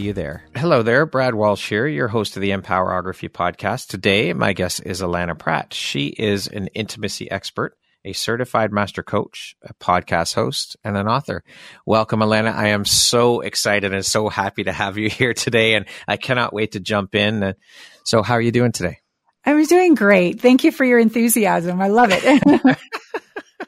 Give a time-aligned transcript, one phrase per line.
[0.01, 0.45] you there.
[0.57, 3.88] Hello there, Brad Walsh here, your host of the Empowerography podcast.
[3.88, 5.74] Today, my guest is Allana Pratt.
[5.74, 11.45] She is an intimacy expert, a certified master coach, a podcast host, and an author.
[11.87, 12.52] Welcome, Allana.
[12.55, 16.52] I am so excited and so happy to have you here today, and I cannot
[16.52, 17.55] wait to jump in.
[18.05, 18.99] So, how are you doing today?
[19.46, 20.40] I'm doing great.
[20.40, 21.80] Thank you for your enthusiasm.
[21.80, 22.79] I love it.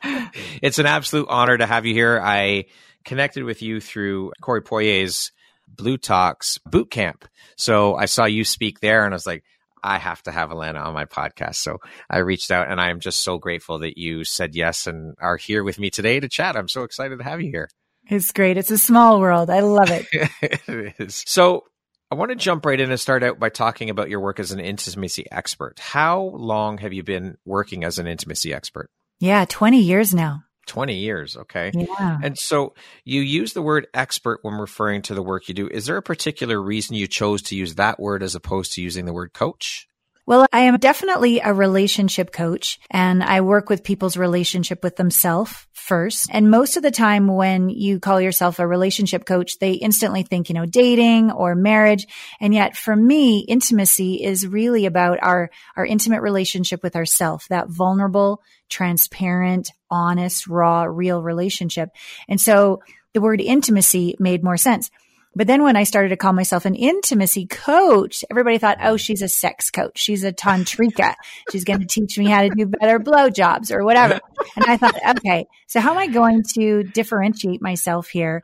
[0.63, 2.21] it's an absolute honor to have you here.
[2.23, 2.67] I
[3.05, 5.33] connected with you through Corey Poirier's
[5.77, 7.27] Blue Talks boot camp.
[7.57, 9.45] So I saw you speak there and I was like,
[9.83, 11.57] I have to have Allana on my podcast.
[11.57, 11.79] So
[12.11, 15.37] I reached out and I am just so grateful that you said yes and are
[15.37, 16.57] here with me today to chat.
[16.57, 17.69] I'm so excited to have you here.
[18.09, 18.57] It's great.
[18.57, 19.51] It's a small world.
[19.51, 20.07] I love it.
[20.13, 21.23] it is.
[21.27, 21.65] So
[22.11, 24.53] I want to jump right in and start out by talking about your work as
[24.53, 25.79] an intimacy expert.
[25.81, 28.91] How long have you been working as an intimacy expert?
[29.19, 30.46] Yeah, 20 years now.
[30.67, 31.37] 20 years.
[31.37, 31.71] Okay.
[31.75, 32.19] Yeah.
[32.23, 35.69] And so you use the word expert when referring to the work you do.
[35.69, 39.05] Is there a particular reason you chose to use that word as opposed to using
[39.05, 39.89] the word coach?
[40.29, 45.69] Well, I am definitely a relationship coach and I work with people's relationship with themselves
[45.73, 46.29] first.
[46.33, 50.49] And most of the time when you call yourself a relationship coach, they instantly think,
[50.49, 52.09] you know, dating or marriage.
[52.41, 57.69] And yet for me, intimacy is really about our, our intimate relationship with ourself, that
[57.69, 61.91] vulnerable, transparent, honest, raw, real relationship.
[62.29, 62.83] And so
[63.15, 64.91] the word intimacy made more sense.
[65.37, 69.21] But then when I started to call myself an intimacy coach, everybody thought, oh, she's
[69.21, 69.99] a sex coach.
[69.99, 71.15] She's a tantrika.
[71.53, 74.19] She's going to teach me how to do better blowjobs or whatever.
[74.57, 78.43] And I thought, okay, so how am I going to differentiate myself here,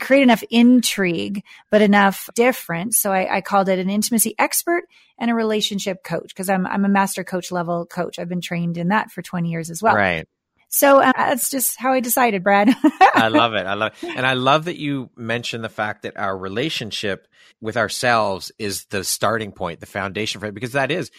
[0.00, 2.98] create enough intrigue, but enough difference?
[2.98, 4.84] So I, I called it an intimacy expert
[5.18, 8.20] and a relationship coach because I'm, I'm a master coach level coach.
[8.20, 9.96] I've been trained in that for 20 years as well.
[9.96, 10.28] Right.
[10.70, 12.68] So uh, that's just how I decided, Brad.
[13.14, 13.66] I love it.
[13.66, 14.16] I love it.
[14.16, 17.26] And I love that you mentioned the fact that our relationship
[17.60, 21.10] with ourselves is the starting point, the foundation for it, because that is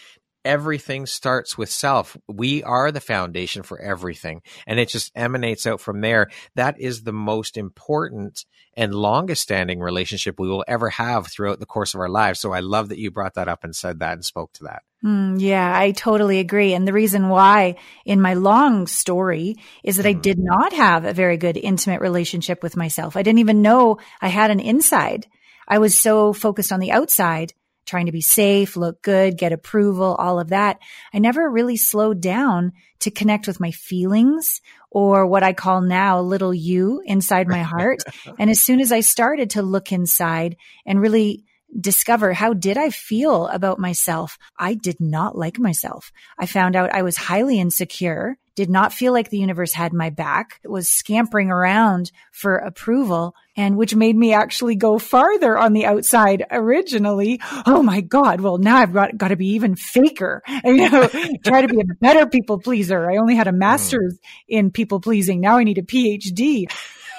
[0.43, 2.17] everything starts with self.
[2.27, 4.41] We are the foundation for everything.
[4.65, 6.29] And it just emanates out from there.
[6.55, 8.45] That is the most important
[8.75, 12.39] and longest standing relationship we will ever have throughout the course of our lives.
[12.39, 14.83] So I love that you brought that up and said that and spoke to that.
[15.03, 16.73] Mm, yeah, I totally agree.
[16.73, 17.75] And the reason why
[18.05, 20.09] in my long story is that mm.
[20.09, 23.15] I did not have a very good intimate relationship with myself.
[23.15, 25.27] I didn't even know I had an inside.
[25.67, 27.53] I was so focused on the outside,
[27.85, 30.77] trying to be safe, look good, get approval, all of that.
[31.13, 34.61] I never really slowed down to connect with my feelings
[34.91, 38.03] or what I call now little you inside my heart.
[38.37, 41.45] and as soon as I started to look inside and really
[41.79, 44.37] discover how did I feel about myself?
[44.57, 46.11] I did not like myself.
[46.37, 50.09] I found out I was highly insecure, did not feel like the universe had my
[50.09, 55.85] back, was scampering around for approval and which made me actually go farther on the
[55.85, 57.39] outside originally.
[57.65, 58.41] Oh my God.
[58.41, 61.07] Well, now I've got, got to be even faker, you know,
[61.45, 63.09] try to be a better people pleaser.
[63.09, 65.39] I only had a master's in people pleasing.
[65.39, 66.65] Now I need a PhD.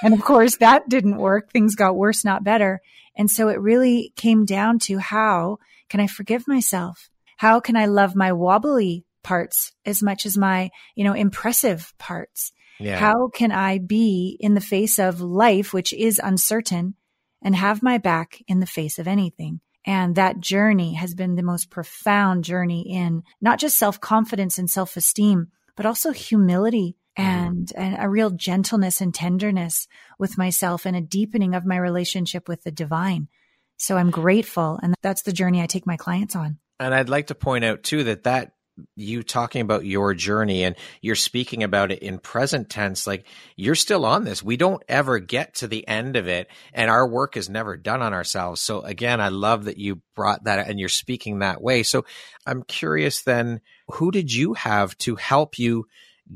[0.02, 1.50] And of course that didn't work.
[1.50, 2.80] Things got worse, not better.
[3.16, 5.58] And so it really came down to how
[5.88, 7.10] can I forgive myself?
[7.36, 12.52] How can I love my wobbly parts as much as my, you know, impressive parts?
[12.78, 12.98] Yeah.
[12.98, 16.94] How can I be in the face of life, which is uncertain
[17.42, 19.60] and have my back in the face of anything?
[19.84, 24.70] And that journey has been the most profound journey in not just self confidence and
[24.70, 26.96] self esteem, but also humility.
[27.18, 27.46] Mm-hmm.
[27.46, 29.86] and, and a real gentleness and tenderness
[30.18, 33.28] with myself and a deepening of my relationship with the divine.
[33.76, 34.78] So I'm grateful.
[34.82, 36.58] And that's the journey I take my clients on.
[36.80, 38.52] And I'd like to point out too that that
[38.96, 43.74] you talking about your journey and you're speaking about it in present tense like you're
[43.74, 47.36] still on this we don't ever get to the end of it and our work
[47.36, 50.88] is never done on ourselves so again i love that you brought that and you're
[50.88, 52.06] speaking that way so
[52.46, 55.84] i'm curious then who did you have to help you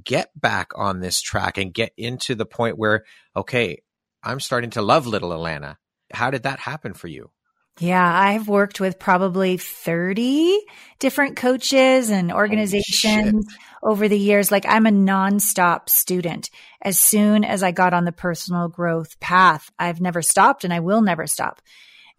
[0.04, 3.04] get back on this track and get into the point where
[3.34, 3.82] okay
[4.22, 5.76] i'm starting to love little Allana
[6.12, 7.30] how did that happen for you
[7.78, 10.60] yeah, I've worked with probably 30
[10.98, 13.46] different coaches and organizations
[13.82, 14.50] over the years.
[14.50, 16.48] Like I'm a nonstop student.
[16.80, 20.80] As soon as I got on the personal growth path, I've never stopped and I
[20.80, 21.60] will never stop.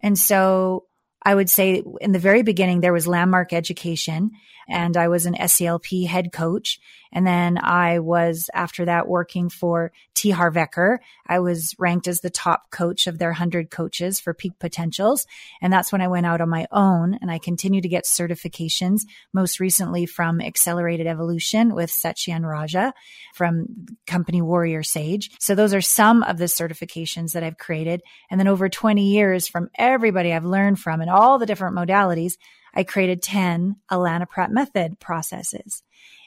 [0.00, 0.86] And so
[1.24, 4.30] I would say in the very beginning, there was landmark education
[4.68, 6.78] and I was an SELP head coach.
[7.10, 10.30] And then I was after that working for T.
[10.30, 10.98] Harv Eker.
[11.26, 15.26] I was ranked as the top coach of their hundred coaches for peak potentials.
[15.62, 19.02] And that's when I went out on my own and I continue to get certifications,
[19.32, 22.92] most recently from Accelerated Evolution with Satyen Raja
[23.34, 25.30] from company Warrior Sage.
[25.38, 28.02] So those are some of the certifications that I've created.
[28.30, 32.34] And then over 20 years from everybody I've learned from and all the different modalities,
[32.78, 35.82] I created 10 Allana Pratt method processes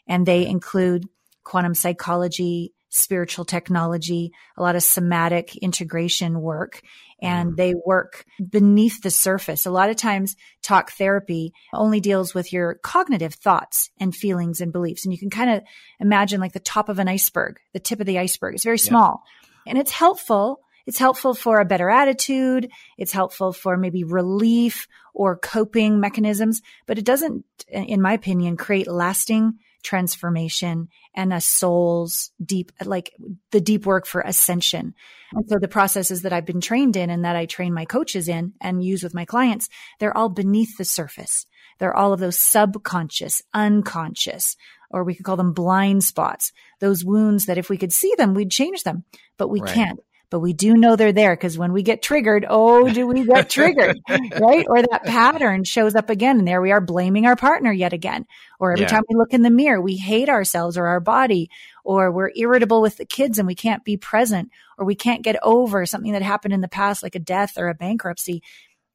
[0.05, 1.05] and they include
[1.45, 6.81] quantum psychology, spiritual technology, a lot of somatic integration work,
[7.21, 7.55] and mm.
[7.55, 9.65] they work beneath the surface.
[9.65, 14.73] A lot of times talk therapy only deals with your cognitive thoughts and feelings and
[14.73, 15.05] beliefs.
[15.05, 15.63] And you can kind of
[16.01, 18.55] imagine like the top of an iceberg, the tip of the iceberg.
[18.55, 19.23] It's very small
[19.65, 19.69] yeah.
[19.71, 22.69] and it's helpful it's helpful for a better attitude.
[22.97, 28.87] It's helpful for maybe relief or coping mechanisms, but it doesn't, in my opinion, create
[28.87, 33.13] lasting transformation and a soul's deep, like
[33.51, 34.93] the deep work for ascension.
[35.33, 38.27] And so the processes that I've been trained in and that I train my coaches
[38.27, 39.69] in and use with my clients,
[39.99, 41.45] they're all beneath the surface.
[41.79, 44.55] They're all of those subconscious, unconscious,
[44.91, 48.33] or we could call them blind spots, those wounds that if we could see them,
[48.33, 49.03] we'd change them,
[49.37, 49.73] but we right.
[49.73, 49.99] can't
[50.31, 53.49] but we do know they're there because when we get triggered, oh, do we get
[53.49, 54.65] triggered, right?
[54.67, 58.25] Or that pattern shows up again and there we are blaming our partner yet again.
[58.57, 58.87] Or every yeah.
[58.87, 61.49] time we look in the mirror, we hate ourselves or our body
[61.83, 65.35] or we're irritable with the kids and we can't be present or we can't get
[65.43, 68.41] over something that happened in the past, like a death or a bankruptcy.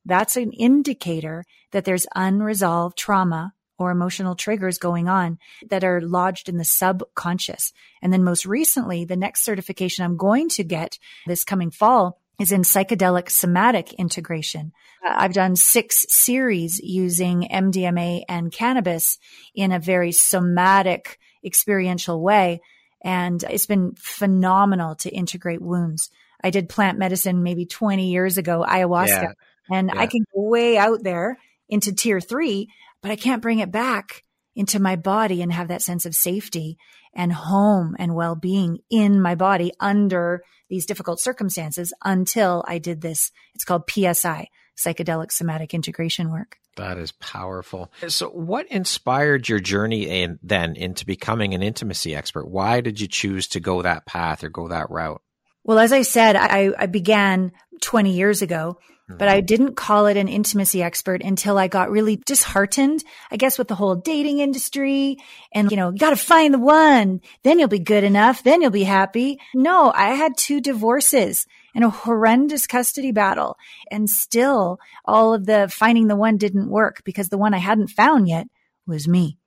[0.07, 5.39] That's an indicator that there's unresolved trauma or emotional triggers going on
[5.69, 7.73] that are lodged in the subconscious.
[8.03, 12.53] And then most recently, the next certification I'm going to get this coming fall is
[12.53, 14.73] in psychedelic somatic integration.
[15.05, 19.19] Uh, I've done six series using MDMA and cannabis
[19.55, 22.61] in a very somatic experiential way.
[23.03, 26.11] And it's been phenomenal to integrate wounds.
[26.43, 29.33] I did plant medicine maybe 20 years ago, ayahuasca, yeah.
[29.71, 30.01] and yeah.
[30.01, 31.39] I can go way out there
[31.69, 32.69] into tier three
[33.07, 34.25] but I can't bring it back
[34.57, 36.77] into my body and have that sense of safety
[37.15, 43.01] and home and well being in my body under these difficult circumstances until I did
[43.01, 43.31] this.
[43.55, 46.57] It's called PSI, psychedelic somatic integration work.
[46.79, 47.93] That is powerful.
[48.09, 52.49] So, what inspired your journey in, then into becoming an intimacy expert?
[52.49, 55.23] Why did you choose to go that path or go that route?
[55.63, 60.17] Well, as I said, I, I began 20 years ago but I didn't call it
[60.17, 65.19] an intimacy expert until I got really disheartened, I guess, with the whole dating industry
[65.53, 67.21] and, you know, you got to find the one.
[67.45, 68.43] Then you'll be good enough.
[68.43, 69.39] Then you'll be happy.
[69.55, 73.57] No, I had two divorces and a horrendous custody battle.
[73.93, 77.89] And still all of the finding the one didn't work because the one I hadn't
[77.89, 78.49] found yet
[78.87, 79.39] was me.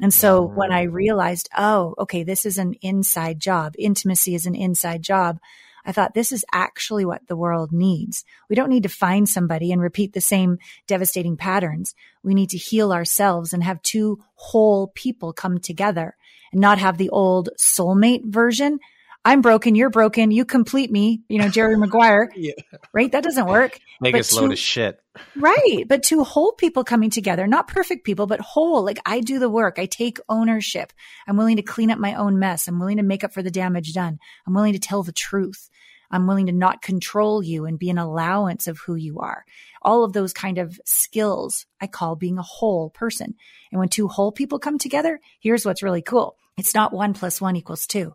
[0.00, 0.92] And so when I mm.
[0.92, 3.74] realized, oh, okay, this is an inside job.
[3.78, 5.40] Intimacy is an inside job.
[5.84, 8.24] I thought this is actually what the world needs.
[8.48, 11.94] We don't need to find somebody and repeat the same devastating patterns.
[12.22, 16.16] We need to heal ourselves and have two whole people come together
[16.52, 18.78] and not have the old soulmate version.
[19.24, 22.30] I'm broken, you're broken, you complete me, you know, Jerry Maguire.
[22.34, 22.52] yeah.
[22.92, 23.12] Right?
[23.12, 23.78] That doesn't work.
[24.00, 24.98] Make but us load of shit.
[25.36, 25.84] right.
[25.86, 28.82] But two whole people coming together, not perfect people, but whole.
[28.84, 29.78] Like I do the work.
[29.78, 30.92] I take ownership.
[31.28, 32.66] I'm willing to clean up my own mess.
[32.66, 34.18] I'm willing to make up for the damage done.
[34.46, 35.68] I'm willing to tell the truth.
[36.10, 39.44] I'm willing to not control you and be an allowance of who you are.
[39.82, 43.34] All of those kind of skills I call being a whole person.
[43.70, 46.36] And when two whole people come together, here's what's really cool.
[46.56, 48.14] It's not one plus one equals two.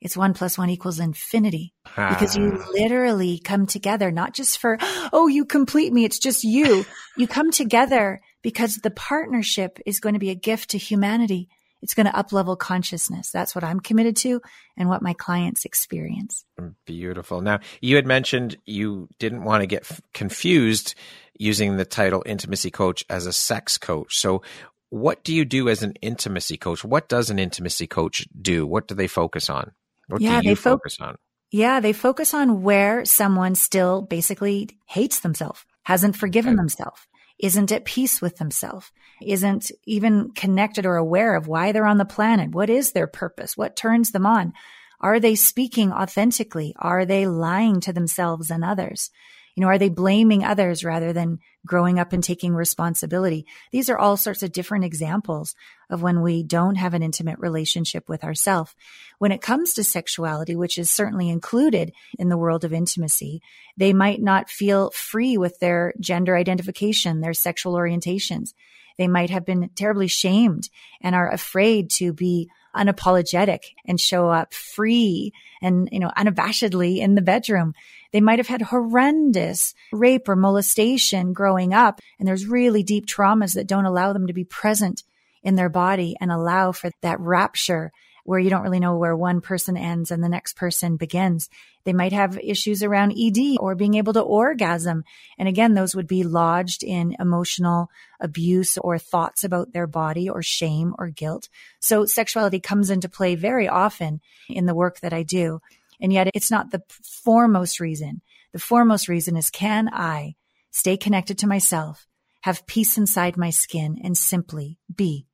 [0.00, 2.68] It's one plus one equals infinity because you ah.
[2.72, 4.78] literally come together, not just for,
[5.12, 6.04] oh, you complete me.
[6.04, 6.84] It's just you.
[7.16, 11.48] You come together because the partnership is going to be a gift to humanity.
[11.82, 13.30] It's going to uplevel consciousness.
[13.30, 14.40] That's what I'm committed to
[14.76, 16.44] and what my clients experience.
[16.84, 17.40] Beautiful.
[17.40, 20.94] Now, you had mentioned you didn't want to get f- confused
[21.38, 24.16] using the title intimacy coach as a sex coach.
[24.16, 24.42] So
[24.90, 26.84] what do you do as an intimacy coach?
[26.84, 28.66] What does an intimacy coach do?
[28.66, 29.72] What do they focus on?
[30.08, 31.16] What yeah, do you they fo- focus on?
[31.50, 36.56] Yeah, they focus on where someone still basically hates themselves, hasn't forgiven okay.
[36.56, 37.00] themselves,
[37.38, 38.90] isn't at peace with themselves,
[39.22, 42.50] isn't even connected or aware of why they're on the planet.
[42.50, 43.56] What is their purpose?
[43.56, 44.52] What turns them on?
[45.00, 46.74] Are they speaking authentically?
[46.78, 49.10] Are they lying to themselves and others?
[49.56, 53.46] You know, are they blaming others rather than growing up and taking responsibility?
[53.72, 55.54] These are all sorts of different examples
[55.88, 58.74] of when we don't have an intimate relationship with ourselves.
[59.18, 63.40] When it comes to sexuality, which is certainly included in the world of intimacy,
[63.78, 68.52] they might not feel free with their gender identification, their sexual orientations.
[68.98, 70.68] They might have been terribly shamed
[71.00, 75.32] and are afraid to be unapologetic and show up free
[75.62, 77.72] and, you know, unabashedly in the bedroom.
[78.16, 82.00] They might have had horrendous rape or molestation growing up.
[82.18, 85.02] And there's really deep traumas that don't allow them to be present
[85.42, 87.92] in their body and allow for that rapture
[88.24, 91.50] where you don't really know where one person ends and the next person begins.
[91.84, 95.04] They might have issues around ED or being able to orgasm.
[95.38, 100.42] And again, those would be lodged in emotional abuse or thoughts about their body or
[100.42, 101.50] shame or guilt.
[101.80, 105.60] So sexuality comes into play very often in the work that I do.
[106.00, 106.82] And yet it's not the
[107.24, 108.22] foremost reason.
[108.52, 110.34] The foremost reason is can I
[110.70, 112.06] stay connected to myself,
[112.42, 115.26] have peace inside my skin and simply be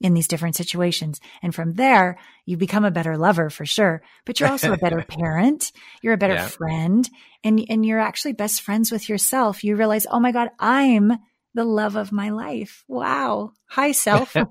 [0.00, 1.20] in these different situations.
[1.42, 5.02] And from there, you become a better lover for sure, but you're also a better
[5.08, 5.72] parent.
[6.02, 6.48] You're a better yeah.
[6.48, 7.08] friend
[7.42, 9.64] and, and you're actually best friends with yourself.
[9.64, 11.12] You realize, oh my God, I'm
[11.54, 12.84] the love of my life.
[12.88, 13.52] Wow.
[13.68, 14.36] Hi, self.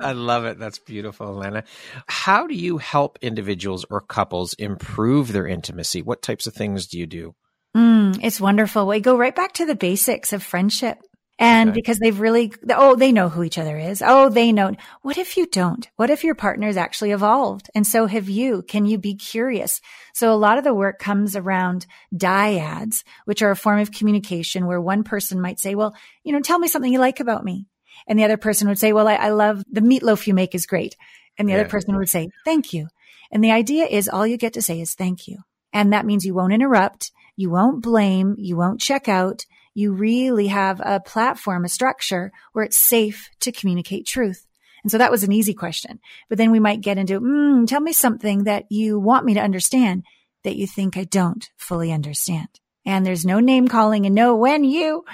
[0.00, 0.58] I love it.
[0.58, 1.64] That's beautiful, Allana.
[2.06, 6.02] How do you help individuals or couples improve their intimacy?
[6.02, 7.34] What types of things do you do?
[7.76, 8.86] Mm, it's wonderful.
[8.86, 10.98] We go right back to the basics of friendship.
[11.36, 11.74] And okay.
[11.80, 14.02] because they've really, oh, they know who each other is.
[14.06, 14.72] Oh, they know.
[15.02, 15.88] What if you don't?
[15.96, 17.68] What if your partner's actually evolved?
[17.74, 18.62] And so have you.
[18.62, 19.80] Can you be curious?
[20.12, 24.66] So a lot of the work comes around dyads, which are a form of communication
[24.66, 27.66] where one person might say, well, you know, tell me something you like about me.
[28.06, 30.66] And the other person would say, well, I, I love the meatloaf you make is
[30.66, 30.96] great.
[31.36, 31.60] And the yeah.
[31.60, 32.88] other person would say, thank you.
[33.32, 35.38] And the idea is all you get to say is thank you.
[35.72, 37.10] And that means you won't interrupt.
[37.34, 38.36] You won't blame.
[38.38, 43.52] You won't check out you really have a platform, a structure where it's safe to
[43.52, 44.46] communicate truth.
[44.82, 45.98] And so that was an easy question.
[46.28, 49.40] But then we might get into, mm, tell me something that you want me to
[49.40, 50.04] understand
[50.44, 52.48] that you think I don't fully understand.
[52.86, 55.04] And there's no name calling and no when you.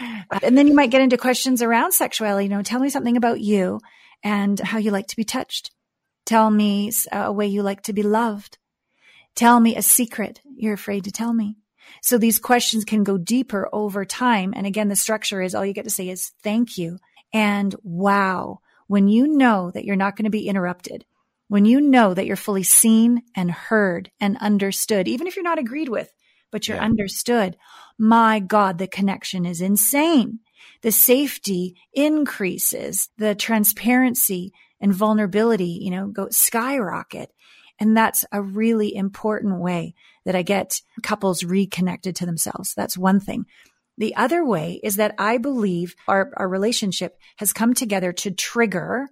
[0.43, 2.47] And then you might get into questions around sexuality.
[2.47, 3.81] You know, tell me something about you
[4.25, 5.71] and how you like to be touched.
[6.27, 8.59] Tell me a way you like to be loved.
[9.37, 11.60] Tell me a secret you're afraid to tell me.
[12.03, 14.53] So these questions can go deeper over time.
[14.57, 16.99] And again, the structure is all you get to say is thank you.
[17.33, 21.05] And wow, when you know that you're not going to be interrupted,
[21.49, 25.59] when you know that you're fully seen and heard and understood, even if you're not
[25.59, 26.13] agreed with,
[26.51, 26.85] but you're yeah.
[26.85, 27.57] understood,
[27.99, 30.41] my God, the connection is insane.
[30.83, 37.31] The safety increases, the transparency and vulnerability, you know, go skyrocket.
[37.79, 42.75] And that's a really important way that I get couples reconnected to themselves.
[42.75, 43.47] That's one thing.
[43.99, 49.09] The other way is that I believe our, our relationship has come together to trigger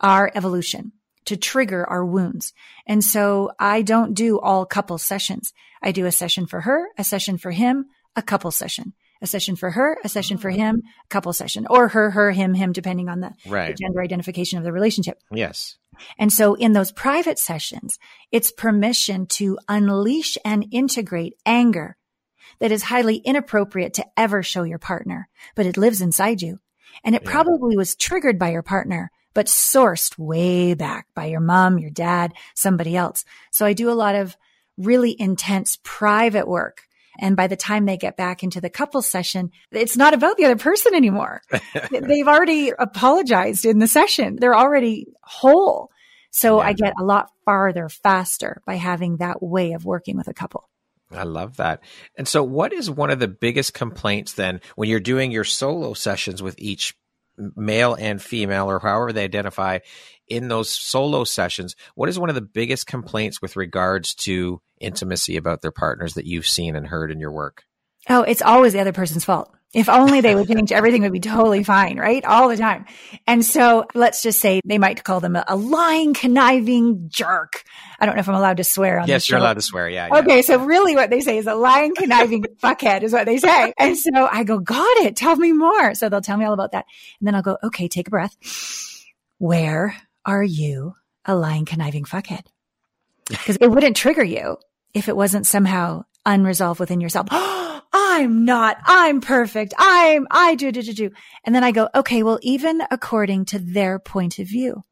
[0.00, 0.92] our evolution,
[1.24, 2.52] to trigger our wounds.
[2.86, 5.52] And so I don't do all couple sessions.
[5.82, 9.56] I do a session for her, a session for him, a couple session a session
[9.56, 13.08] for her, a session for him, a couple session, or her, her, him, him, depending
[13.08, 13.76] on the, right.
[13.76, 15.20] the, gender identification of the relationship.
[15.32, 15.76] Yes.
[16.18, 17.98] And so in those private sessions,
[18.30, 21.96] it's permission to unleash and integrate anger
[22.60, 26.58] that is highly inappropriate to ever show your partner, but it lives inside you.
[27.04, 27.30] And it yeah.
[27.30, 32.32] probably was triggered by your partner, but sourced way back by your mom, your dad,
[32.54, 33.24] somebody else.
[33.52, 34.36] So I do a lot of
[34.76, 36.87] really intense private work
[37.18, 40.44] and by the time they get back into the couple session, it's not about the
[40.44, 41.42] other person anymore.
[41.90, 44.36] They've already apologized in the session.
[44.40, 45.90] They're already whole.
[46.30, 46.68] So yeah.
[46.68, 50.68] I get a lot farther faster by having that way of working with a couple.
[51.10, 51.80] I love that.
[52.16, 55.94] And so, what is one of the biggest complaints then when you're doing your solo
[55.94, 56.94] sessions with each
[57.56, 59.78] male and female, or however they identify
[60.28, 61.76] in those solo sessions?
[61.94, 66.26] What is one of the biggest complaints with regards to intimacy about their partners that
[66.26, 67.64] you've seen and heard in your work?
[68.08, 69.54] Oh, it's always the other person's fault.
[69.74, 72.24] If only they would change, everything would be totally fine, right?
[72.24, 72.86] All the time.
[73.26, 77.64] And so let's just say they might call them a, a lying, conniving jerk.
[78.00, 79.28] I don't know if I'm allowed to swear on yes, this.
[79.28, 79.42] you're show.
[79.42, 79.90] allowed to swear.
[79.90, 80.08] Yeah.
[80.10, 80.36] Okay.
[80.36, 80.40] yeah.
[80.40, 83.74] So really what they say is a lying, conniving fuckhead is what they say.
[83.76, 85.16] And so I go, got it.
[85.16, 85.94] Tell me more.
[85.94, 86.86] So they'll tell me all about that.
[87.20, 88.36] And then I'll go, okay, take a breath.
[89.36, 89.94] Where
[90.24, 90.94] are you
[91.26, 92.44] a lying, conniving fuckhead?
[93.28, 94.56] Because it wouldn't trigger you
[94.94, 97.28] if it wasn't somehow unresolved within yourself.
[97.92, 99.74] I'm not, I'm perfect.
[99.78, 101.10] I'm, I do, do, do, do.
[101.44, 104.84] And then I go, okay, well, even according to their point of view.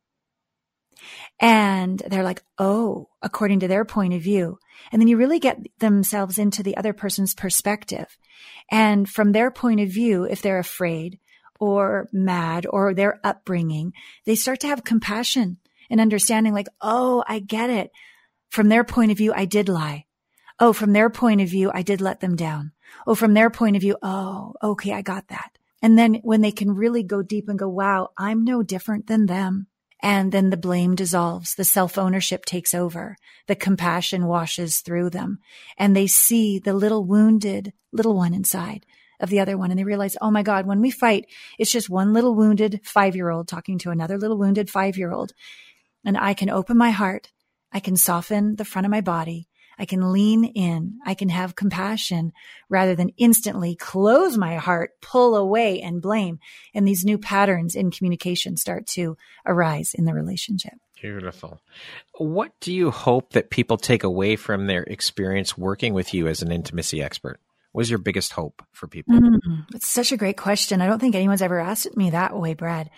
[1.38, 4.58] And they're like, oh, according to their point of view.
[4.90, 8.16] And then you really get themselves into the other person's perspective.
[8.70, 11.18] And from their point of view, if they're afraid
[11.60, 13.92] or mad or their upbringing,
[14.24, 15.58] they start to have compassion
[15.90, 17.90] and understanding like, oh, I get it.
[18.50, 20.06] From their point of view, I did lie.
[20.58, 22.72] Oh, from their point of view, I did let them down.
[23.06, 25.58] Oh, from their point of view, oh, okay, I got that.
[25.82, 29.26] And then when they can really go deep and go, wow, I'm no different than
[29.26, 29.66] them.
[30.02, 31.54] And then the blame dissolves.
[31.54, 33.16] The self ownership takes over.
[33.46, 35.38] The compassion washes through them
[35.78, 38.84] and they see the little wounded little one inside
[39.20, 39.70] of the other one.
[39.70, 41.26] And they realize, oh my God, when we fight,
[41.58, 45.12] it's just one little wounded five year old talking to another little wounded five year
[45.12, 45.32] old.
[46.04, 47.32] And I can open my heart.
[47.72, 49.48] I can soften the front of my body.
[49.78, 50.98] I can lean in.
[51.04, 52.32] I can have compassion
[52.68, 56.38] rather than instantly close my heart, pull away and blame.
[56.74, 60.74] And these new patterns in communication start to arise in the relationship.
[61.00, 61.60] Beautiful.
[62.14, 66.40] What do you hope that people take away from their experience working with you as
[66.40, 67.38] an intimacy expert?
[67.72, 69.14] What is your biggest hope for people?
[69.14, 70.80] Mm, it's such a great question.
[70.80, 72.88] I don't think anyone's ever asked me that way, Brad.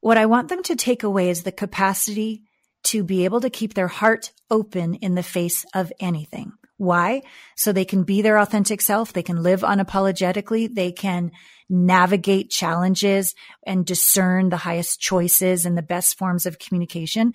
[0.00, 2.44] What I want them to take away is the capacity
[2.84, 6.52] to be able to keep their heart open in the face of anything.
[6.76, 7.22] Why?
[7.56, 9.12] So they can be their authentic self.
[9.12, 10.74] They can live unapologetically.
[10.74, 11.30] They can
[11.68, 13.34] navigate challenges
[13.64, 17.32] and discern the highest choices and the best forms of communication.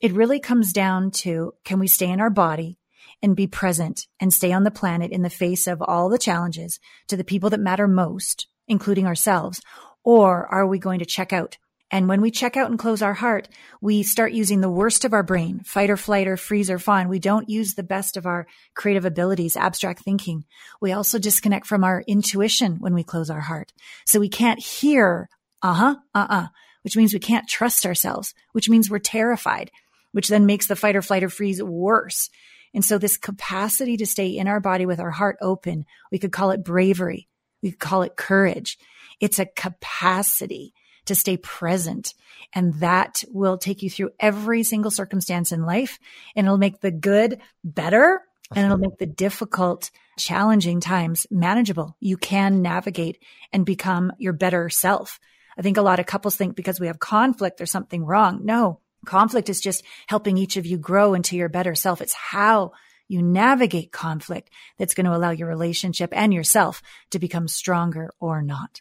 [0.00, 2.78] It really comes down to can we stay in our body
[3.22, 6.78] and be present and stay on the planet in the face of all the challenges
[7.08, 9.62] to the people that matter most, including ourselves?
[10.04, 11.56] Or are we going to check out
[11.90, 13.48] and when we check out and close our heart,
[13.80, 17.08] we start using the worst of our brain, fight or flight or freeze or fawn.
[17.08, 20.44] We don't use the best of our creative abilities, abstract thinking.
[20.80, 23.72] We also disconnect from our intuition when we close our heart.
[24.06, 25.28] So we can't hear,
[25.62, 26.46] uh huh, uh uh,
[26.82, 29.70] which means we can't trust ourselves, which means we're terrified,
[30.12, 32.30] which then makes the fight or flight or freeze worse.
[32.72, 36.32] And so this capacity to stay in our body with our heart open, we could
[36.32, 37.28] call it bravery.
[37.62, 38.78] We could call it courage.
[39.20, 40.74] It's a capacity
[41.06, 42.14] to stay present.
[42.52, 45.98] And that will take you through every single circumstance in life
[46.36, 48.22] and it'll make the good better
[48.54, 51.96] and it'll make the difficult, challenging times manageable.
[51.98, 55.18] You can navigate and become your better self.
[55.56, 58.40] I think a lot of couples think because we have conflict, there's something wrong.
[58.44, 62.00] No, conflict is just helping each of you grow into your better self.
[62.00, 62.72] It's how
[63.08, 68.40] you navigate conflict that's going to allow your relationship and yourself to become stronger or
[68.42, 68.80] not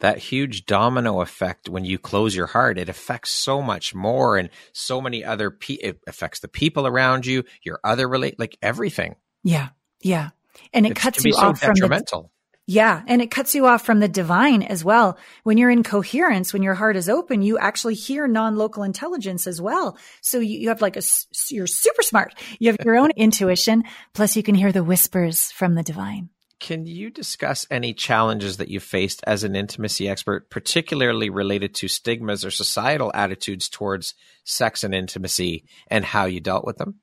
[0.00, 4.50] that huge domino effect when you close your heart it affects so much more and
[4.72, 9.16] so many other pe- it affects the people around you your other relate like everything.
[9.42, 9.68] Yeah
[10.00, 10.30] yeah.
[10.72, 12.28] And it, it cuts you off from the
[12.66, 15.18] yeah and it cuts you off from the divine as well.
[15.42, 19.60] When you're in coherence when your heart is open you actually hear non-local intelligence as
[19.60, 19.96] well.
[20.20, 21.02] So you, you have like a
[21.50, 22.34] you're super smart.
[22.58, 26.86] You have your own intuition plus you can hear the whispers from the divine can
[26.86, 32.44] you discuss any challenges that you faced as an intimacy expert, particularly related to stigmas
[32.44, 37.00] or societal attitudes towards sex and intimacy and how you dealt with them?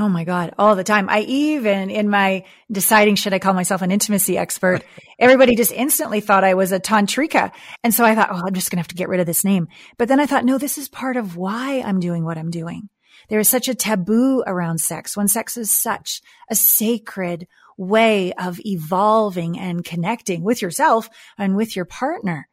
[0.00, 1.08] Oh my God, all the time.
[1.08, 4.84] I even, in my deciding, should I call myself an intimacy expert,
[5.18, 7.50] everybody just instantly thought I was a tantrika.
[7.82, 9.44] And so I thought, oh, I'm just going to have to get rid of this
[9.44, 9.66] name.
[9.96, 12.88] But then I thought, no, this is part of why I'm doing what I'm doing.
[13.28, 18.60] There is such a taboo around sex when sex is such a sacred, way of
[18.66, 22.48] evolving and connecting with yourself and with your partner.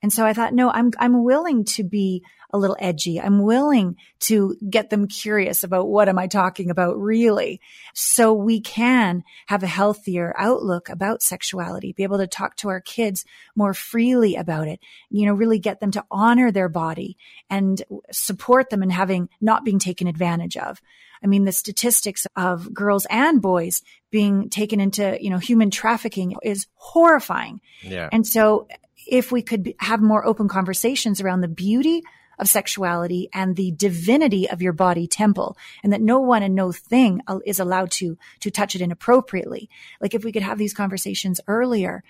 [0.00, 3.20] And so I thought, no, I'm, I'm willing to be a little edgy.
[3.20, 7.60] I'm willing to get them curious about what am I talking about really?
[7.94, 12.80] So we can have a healthier outlook about sexuality, be able to talk to our
[12.80, 14.80] kids more freely about it,
[15.10, 17.16] you know, really get them to honor their body
[17.50, 20.80] and support them in having not being taken advantage of.
[21.22, 26.36] I mean, the statistics of girls and boys being taken into, you know, human trafficking
[26.42, 27.60] is horrifying.
[27.82, 28.08] Yeah.
[28.10, 28.68] And so
[29.06, 32.02] if we could have more open conversations around the beauty
[32.38, 36.72] of sexuality and the divinity of your body temple and that no one and no
[36.72, 39.68] thing is allowed to to touch it inappropriately
[40.00, 42.02] like if we could have these conversations earlier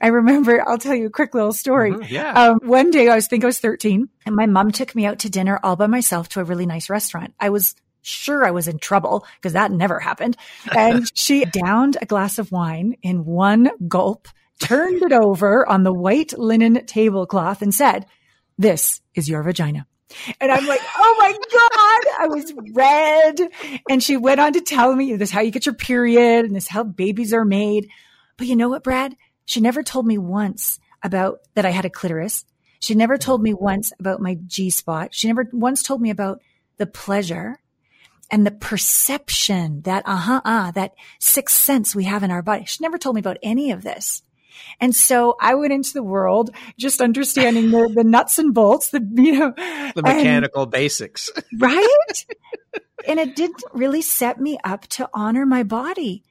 [0.00, 1.90] I remember, I'll tell you a quick little story.
[1.90, 2.32] Mhm, yeah.
[2.32, 5.18] Um, one day I was think I was 13 and my mom took me out
[5.20, 7.34] to dinner all by myself to a really nice restaurant.
[7.40, 10.36] I was sure I was in trouble because that never happened.
[10.74, 14.28] And she downed a glass of wine in one gulp,
[14.60, 18.06] turned it over on the white linen tablecloth and said,
[18.58, 19.86] this is your vagina.
[20.40, 23.40] And I'm like, oh my God, I was red.
[23.88, 26.56] And she went on to tell me this is how you get your period and
[26.56, 27.88] this is how babies are made.
[28.36, 29.16] But you know what, Brad?
[29.44, 32.44] She never told me once about that I had a clitoris.
[32.80, 35.14] She never told me once about my G spot.
[35.14, 36.40] She never once told me about
[36.76, 37.58] the pleasure
[38.30, 42.64] and the perception that, uh huh, uh, that sixth sense we have in our body.
[42.66, 44.22] She never told me about any of this.
[44.80, 49.00] And so I went into the world just understanding the, the nuts and bolts, the,
[49.14, 51.30] you know, the and- mechanical basics.
[51.58, 52.24] right?
[53.06, 56.22] and it didn't really set me up to honor my body.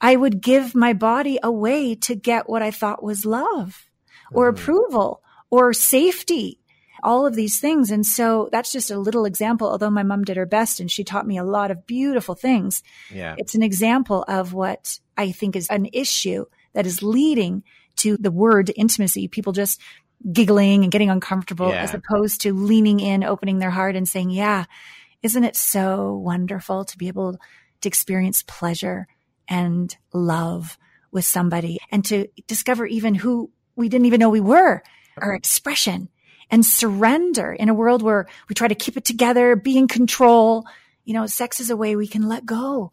[0.00, 3.86] I would give my body away to get what I thought was love
[4.32, 4.58] or Mhm.
[4.58, 6.58] approval or safety,
[7.02, 7.90] all of these things.
[7.90, 11.04] And so that's just a little example, although my mom did her best and she
[11.04, 12.82] taught me a lot of beautiful things.
[13.12, 13.34] Yeah.
[13.38, 17.62] It's an example of what I think is an issue that is leading
[17.96, 19.28] to the word intimacy.
[19.28, 19.80] People just
[20.32, 21.82] giggling and getting uncomfortable Yeah.
[21.82, 24.64] as opposed to leaning in, opening their heart and saying, yeah,
[25.22, 27.38] isn't it so wonderful to be able
[27.80, 29.06] to experience pleasure
[29.48, 30.78] and love
[31.10, 34.82] with somebody and to discover even who we didn't even know we were,
[35.18, 36.08] our expression
[36.50, 40.64] and surrender in a world where we try to keep it together, be in control.
[41.04, 42.92] You know, sex is a way we can let go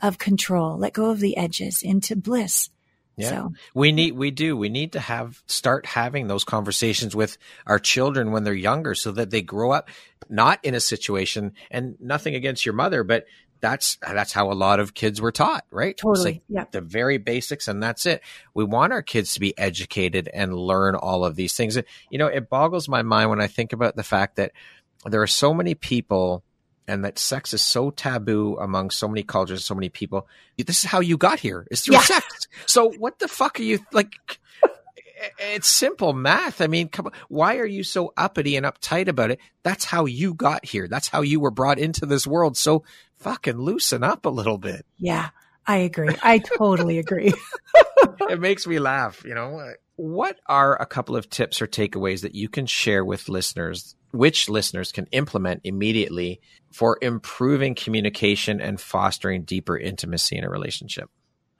[0.00, 2.70] of control, let go of the edges into bliss.
[3.16, 3.28] Yeah.
[3.28, 7.78] So We need, we do, we need to have, start having those conversations with our
[7.78, 9.88] children when they're younger so that they grow up
[10.28, 13.26] not in a situation and nothing against your mother, but
[13.60, 15.96] that's, that's how a lot of kids were taught, right?
[15.96, 16.24] Totally.
[16.24, 16.64] like yeah.
[16.72, 18.22] the very basics and that's it.
[18.54, 21.78] We want our kids to be educated and learn all of these things.
[22.10, 24.52] You know, it boggles my mind when I think about the fact that
[25.04, 26.42] there are so many people
[26.88, 30.26] and that sex is so taboo among so many cultures, so many people.
[30.58, 32.00] This is how you got here is through Yeah.
[32.02, 32.46] sex.
[32.66, 34.12] So what the fuck are you like?
[35.38, 36.60] It's simple math.
[36.60, 37.12] I mean, come on.
[37.28, 39.38] Why are you so uppity and uptight about it?
[39.62, 40.88] That's how you got here.
[40.88, 42.56] That's how you were brought into this world.
[42.56, 42.82] So
[43.18, 44.84] fucking loosen up a little bit.
[44.98, 45.28] Yeah.
[45.64, 46.16] I agree.
[46.24, 47.32] I totally agree.
[48.28, 49.74] it makes me laugh, you know.
[49.94, 54.48] What are a couple of tips or takeaways that you can share with listeners, which
[54.48, 56.40] listeners can implement immediately
[56.72, 61.10] for improving communication and fostering deeper intimacy in a relationship?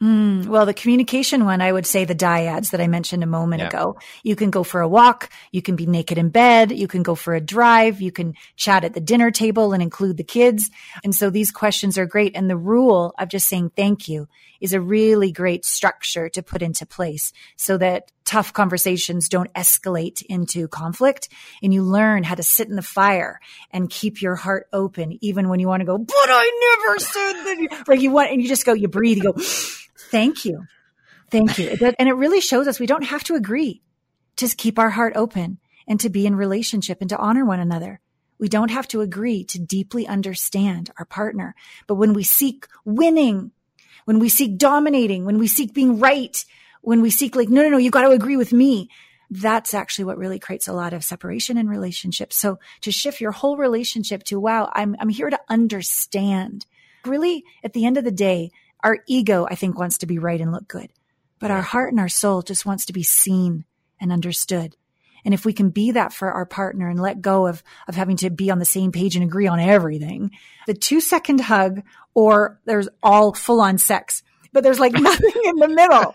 [0.02, 3.60] Mm, well, the communication one, I would say the dyads that I mentioned a moment
[3.60, 3.68] Yeah.
[3.68, 3.98] ago.
[4.24, 5.30] You can go for a walk.
[5.52, 6.72] You can be naked in bed.
[6.72, 8.00] You can go for a drive.
[8.00, 10.70] You can chat at the dinner table and include the kids.
[11.04, 12.34] And so these questions are great.
[12.34, 14.26] And the rule of just saying thank you
[14.60, 20.22] is a really great structure to put into place so that tough conversations don't escalate
[20.22, 21.28] into conflict
[21.62, 25.48] and you learn how to sit in the fire and keep your heart open even
[25.48, 27.84] when you want to go, but I never said that.
[27.88, 29.34] Like you want, and you just go, you breathe, you go,
[30.10, 30.64] thank you.
[31.30, 31.70] Thank you.
[31.98, 33.82] And it really shows us we don't have to agree.
[34.36, 35.58] Just keep our heart open
[35.88, 38.00] and to be in relationship and to honor one another.
[38.38, 41.54] We don't have to agree to deeply understand our partner.
[41.86, 43.52] But when we seek winning,
[44.04, 46.44] when we seek dominating, when we seek being right,
[46.82, 48.90] when we seek like, no, no, no, you got to agree with me.
[49.30, 52.36] That's actually what really creates a lot of separation in relationships.
[52.36, 56.66] So to shift your whole relationship to, wow, I'm, I'm here to understand.
[57.06, 58.50] Really, at the end of the day,
[58.84, 60.90] our ego, I think, wants to be right and look good,
[61.38, 63.64] but our heart and our soul just wants to be seen
[64.00, 64.76] and understood.
[65.24, 68.16] And if we can be that for our partner and let go of, of having
[68.18, 70.32] to be on the same page and agree on everything,
[70.66, 71.82] the two second hug
[72.14, 76.14] or there's all full on sex, but there's like nothing in the middle.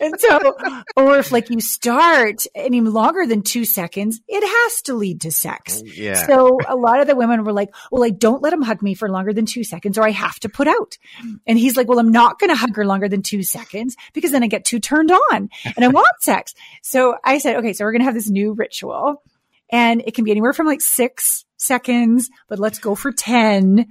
[0.00, 0.56] And so,
[0.96, 5.30] or if like you start any longer than two seconds, it has to lead to
[5.30, 5.82] sex.
[5.84, 6.26] Oh, yeah.
[6.26, 8.94] So a lot of the women were like, well, I don't let him hug me
[8.94, 10.98] for longer than two seconds or I have to put out.
[11.46, 14.32] And he's like, well, I'm not going to hug her longer than two seconds because
[14.32, 16.54] then I get too turned on and I want sex.
[16.82, 19.22] So I said, okay, so we're going to have this new ritual
[19.70, 23.86] and it can be anywhere from like six seconds, but let's go for 10.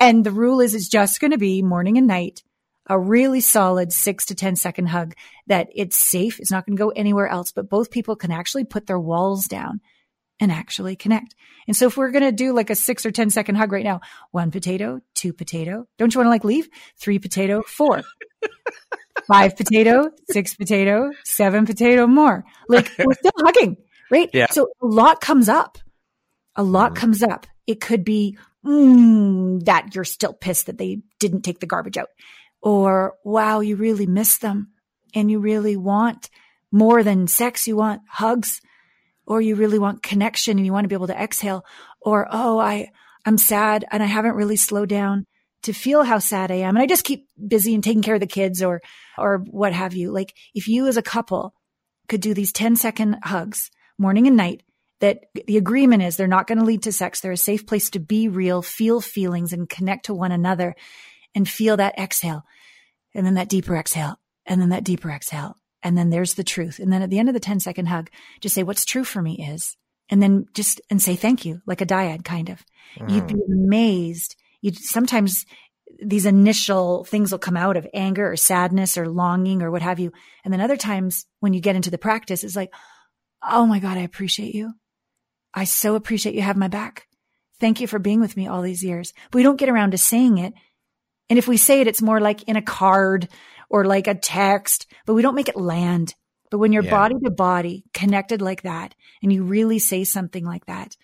[0.00, 2.42] And the rule is it's just going to be morning and night,
[2.88, 5.14] a really solid six to ten second hug
[5.46, 6.40] that it's safe.
[6.40, 9.46] It's not going to go anywhere else, but both people can actually put their walls
[9.46, 9.80] down
[10.40, 11.34] and actually connect.
[11.66, 13.84] And so if we're going to do like a six or ten second hug right
[13.84, 16.68] now, one potato, two potato, don't you want to like leave?
[16.98, 18.02] Three potato, four.
[19.26, 22.44] Five potato, six potato, seven potato more.
[22.68, 23.76] Like we're still hugging,
[24.10, 24.30] right?
[24.32, 24.46] Yeah.
[24.50, 25.76] So a lot comes up.
[26.56, 26.96] A lot Mhm.
[26.96, 27.46] comes up.
[27.66, 32.08] It could be mm, that you're still pissed that they didn't take the garbage out,
[32.62, 34.72] or wow, you really miss them
[35.14, 36.30] and you really want
[36.70, 37.66] more than sex.
[37.66, 38.60] You want hugs
[39.26, 41.64] or you really want connection and you want to be able to exhale
[42.00, 42.90] or, oh, I,
[43.24, 45.26] I'm sad and I haven't really slowed down
[45.62, 46.76] to feel how sad I am.
[46.76, 48.80] And I just keep busy and taking care of the kids or,
[49.16, 50.12] or what have you.
[50.12, 51.54] Like if you as a couple
[52.08, 54.62] could do these 10 second hugs morning and night,
[55.00, 57.20] that the agreement is they're not going to lead to sex.
[57.20, 60.74] They're a safe place to be real, feel feelings and connect to one another
[61.38, 62.42] and feel that exhale
[63.14, 65.54] and then that deeper exhale and then that deeper exhale.
[65.84, 66.80] And then there's the truth.
[66.80, 69.22] And then at the end of the 10 second hug, just say, what's true for
[69.22, 69.76] me is,
[70.08, 72.64] and then just, and say thank you, like a dyad kind of.
[72.98, 73.10] Mm.
[73.10, 74.34] You'd be amazed.
[74.62, 75.46] You sometimes
[76.02, 80.00] these initial things will come out of anger or sadness or longing or what have
[80.00, 80.10] you.
[80.44, 82.72] And then other times when you get into the practice, it's like,
[83.48, 84.72] Oh my God, I appreciate you.
[85.54, 87.06] I so appreciate you have my back.
[87.60, 89.12] Thank you for being with me all these years.
[89.30, 90.54] But we don't get around to saying it.
[91.30, 93.28] And if we say it, it's more like in a card
[93.68, 96.14] or like a text, but we don't make it land.
[96.50, 96.90] But when you're yeah.
[96.90, 100.96] body to body connected like that, and you really say something like that,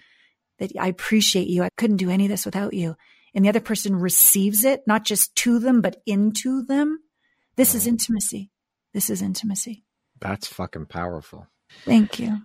[0.59, 1.63] that I appreciate you.
[1.63, 2.97] I couldn't do any of this without you
[3.35, 7.01] and the other person receives it, not just to them, but into them.
[7.57, 8.51] This is intimacy.
[8.93, 9.85] This is intimacy.
[10.21, 11.49] That's fucking powerful.
[11.85, 12.39] Thank you.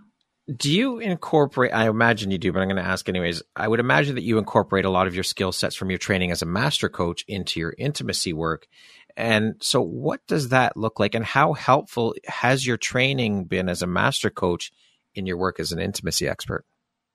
[0.56, 1.74] Do you incorporate?
[1.74, 3.44] I imagine you do, but I'm going to ask anyways.
[3.56, 6.32] I would imagine that you incorporate a lot of your skill sets from your training
[6.32, 8.68] as a master coach into your intimacy work.
[9.16, 11.14] And so, what does that look like?
[11.14, 14.72] And how helpful has your training been as a master coach
[15.14, 16.66] in your work as an intimacy expert?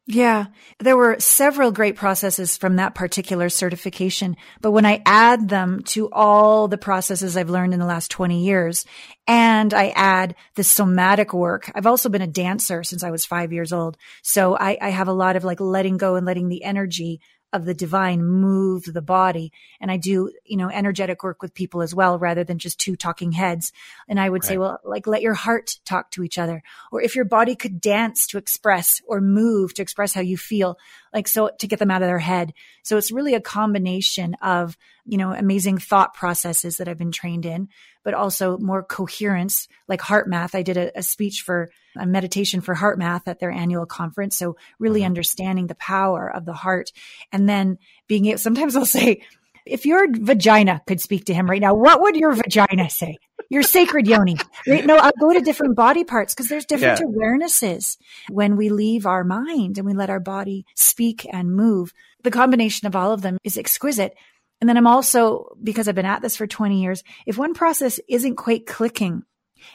[0.06, 0.46] Yeah,
[0.80, 4.36] there were several great processes from that particular certification.
[4.60, 8.44] But when I add them to all the processes I've learned in the last 20
[8.44, 8.84] years,
[9.26, 13.50] and I add the somatic work, I've also been a dancer since I was five
[13.50, 13.96] years old.
[14.22, 17.22] So I, I have a lot of like letting go and letting the energy
[17.54, 19.52] of the divine move the body.
[19.80, 22.96] And I do, you know, energetic work with people as well, rather than just two
[22.96, 23.72] talking heads.
[24.08, 24.48] And I would right.
[24.48, 26.64] say, well, like let your heart talk to each other.
[26.90, 30.76] Or if your body could dance to express or move to express how you feel,
[31.14, 32.52] like so to get them out of their head.
[32.82, 37.46] So it's really a combination of, you know, amazing thought processes that I've been trained
[37.46, 37.68] in,
[38.02, 40.54] but also more coherence, like HeartMath.
[40.54, 44.36] I did a, a speech for a meditation for HeartMath at their annual conference.
[44.36, 45.06] So really mm-hmm.
[45.06, 46.90] understanding the power of the heart
[47.30, 49.22] and then being able, sometimes I'll say,
[49.64, 53.16] if your vagina could speak to him right now, what would your vagina say?
[53.50, 54.36] Your sacred yoni.
[54.66, 54.84] Right?
[54.84, 57.06] No, I'll go to different body parts because there's different yeah.
[57.06, 57.96] awarenesses
[58.30, 61.92] when we leave our mind and we let our body speak and move.
[62.22, 64.14] The combination of all of them is exquisite.
[64.60, 68.00] And then I'm also, because I've been at this for 20 years, if one process
[68.08, 69.24] isn't quite clicking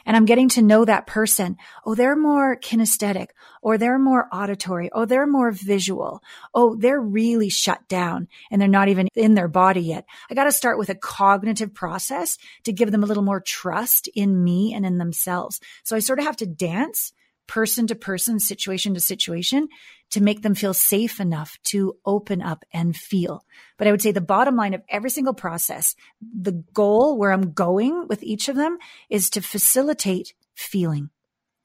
[0.06, 1.56] and I'm getting to know that person.
[1.84, 3.28] Oh, they're more kinesthetic
[3.62, 4.90] or they're more auditory.
[4.92, 6.22] Oh, they're more visual.
[6.54, 10.06] Oh, they're really shut down and they're not even in their body yet.
[10.30, 14.08] I got to start with a cognitive process to give them a little more trust
[14.08, 15.60] in me and in themselves.
[15.84, 17.12] So I sort of have to dance
[17.50, 19.66] person to person, situation to situation
[20.10, 23.44] to make them feel safe enough to open up and feel.
[23.76, 27.50] But I would say the bottom line of every single process, the goal where I'm
[27.50, 31.10] going with each of them is to facilitate feeling.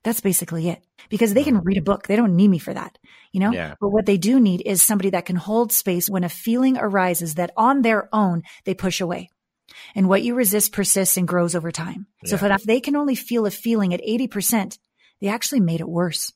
[0.04, 1.68] That's basically it because they can mm-hmm.
[1.68, 2.08] read a book.
[2.08, 2.98] They don't need me for that,
[3.32, 3.52] you know?
[3.52, 3.76] Yeah.
[3.80, 7.36] But what they do need is somebody that can hold space when a feeling arises
[7.36, 9.30] that on their own they push away.
[9.94, 12.08] And what you resist persists and grows over time.
[12.24, 12.38] Yeah.
[12.38, 14.80] So if they can only feel a feeling at 80%,
[15.22, 16.32] they actually made it worse.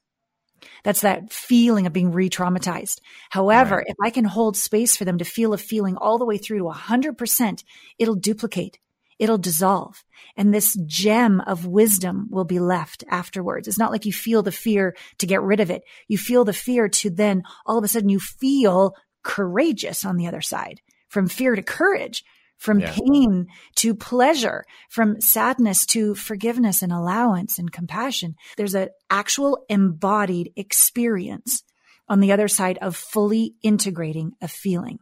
[0.83, 2.99] That's that feeling of being re traumatized.
[3.29, 3.87] However, right.
[3.87, 6.59] if I can hold space for them to feel a feeling all the way through
[6.59, 7.63] to 100%,
[7.97, 8.79] it'll duplicate,
[9.17, 10.03] it'll dissolve.
[10.35, 13.67] And this gem of wisdom will be left afterwards.
[13.67, 15.83] It's not like you feel the fear to get rid of it.
[16.07, 20.27] You feel the fear to then all of a sudden you feel courageous on the
[20.27, 22.23] other side from fear to courage
[22.59, 22.91] from yeah.
[22.91, 28.35] pain to pleasure, from sadness to forgiveness and allowance and compassion.
[28.57, 31.63] There's an actual embodied experience
[32.07, 34.99] on the other side of fully integrating a feeling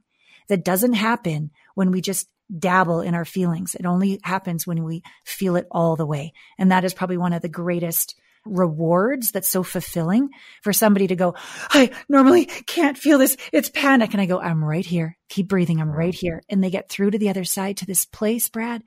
[0.47, 3.75] that doesn't happen when we just dabble in our feelings.
[3.75, 6.33] It only happens when we feel it all the way.
[6.57, 8.15] And that is probably one of the greatest
[8.49, 10.29] rewards that's so fulfilling
[10.63, 11.36] for somebody to go,
[11.69, 13.38] I normally can't feel this.
[13.51, 14.13] It's panic.
[14.13, 15.17] And I go, I'm right here.
[15.29, 15.81] Keep breathing.
[15.81, 16.43] I'm right here.
[16.49, 18.83] And they get through to the other side to this place, Brad,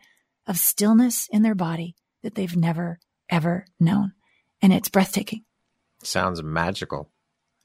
[0.47, 4.13] of stillness in their body that they've never, ever known.
[4.63, 5.45] And it's breathtaking.
[6.03, 7.11] Sounds magical.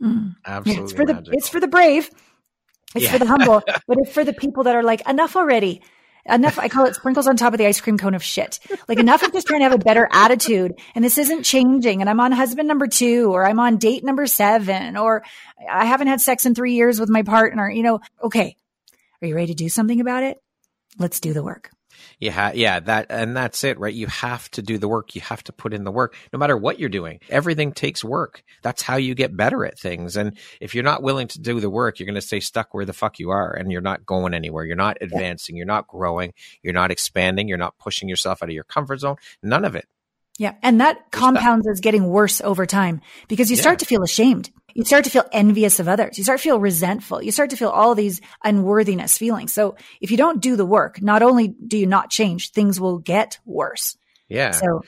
[0.02, 0.36] Mm.
[0.46, 0.84] Absolutely.
[0.84, 2.10] It's for the, it's for the brave.
[2.94, 3.12] It's yeah.
[3.12, 5.82] for the humble, but it's for the people that are like, enough already
[6.26, 6.60] enough.
[6.60, 8.60] I call it sprinkles on top of the ice cream cone of shit.
[8.88, 10.74] Like enough of just trying to have a better attitude.
[10.96, 12.02] And this isn't changing.
[12.02, 15.24] And I'm on husband number two, or I'm on date number seven, or
[15.70, 17.70] I haven't had sex in three years with my partner.
[17.70, 18.58] You know, okay.
[19.22, 20.38] Are you ready to do something about it?
[20.98, 21.72] Let's do the work.
[22.20, 23.94] You have, yeah, that, and that's it, right?
[23.94, 25.16] You have to do the work.
[25.16, 27.20] You have to put in the work, no matter what you're doing.
[27.30, 28.44] Everything takes work.
[28.64, 30.16] That's how you get better at things.
[30.18, 32.86] And if you're not willing to do the work, you're going to stay stuck where
[32.86, 34.66] the fuck you are and you're not going anywhere.
[34.66, 35.56] You're not advancing.
[35.56, 36.34] You're not growing.
[36.62, 37.48] You're not expanding.
[37.48, 39.18] You're not pushing yourself out of your comfort zone.
[39.44, 39.86] None of it.
[40.38, 40.56] Yeah.
[40.62, 43.78] And that compounds as getting worse over time because you start yeah.
[43.80, 44.52] to feel ashamed.
[44.76, 46.18] You start to feel envious of others.
[46.18, 47.24] You start to feel resentful.
[47.24, 49.54] You start to feel all these unworthiness feelings.
[49.54, 52.98] So if you don't do the work, not only do you not change, things will
[52.98, 53.98] get worse.
[54.28, 54.52] Yeah.
[54.52, 54.82] So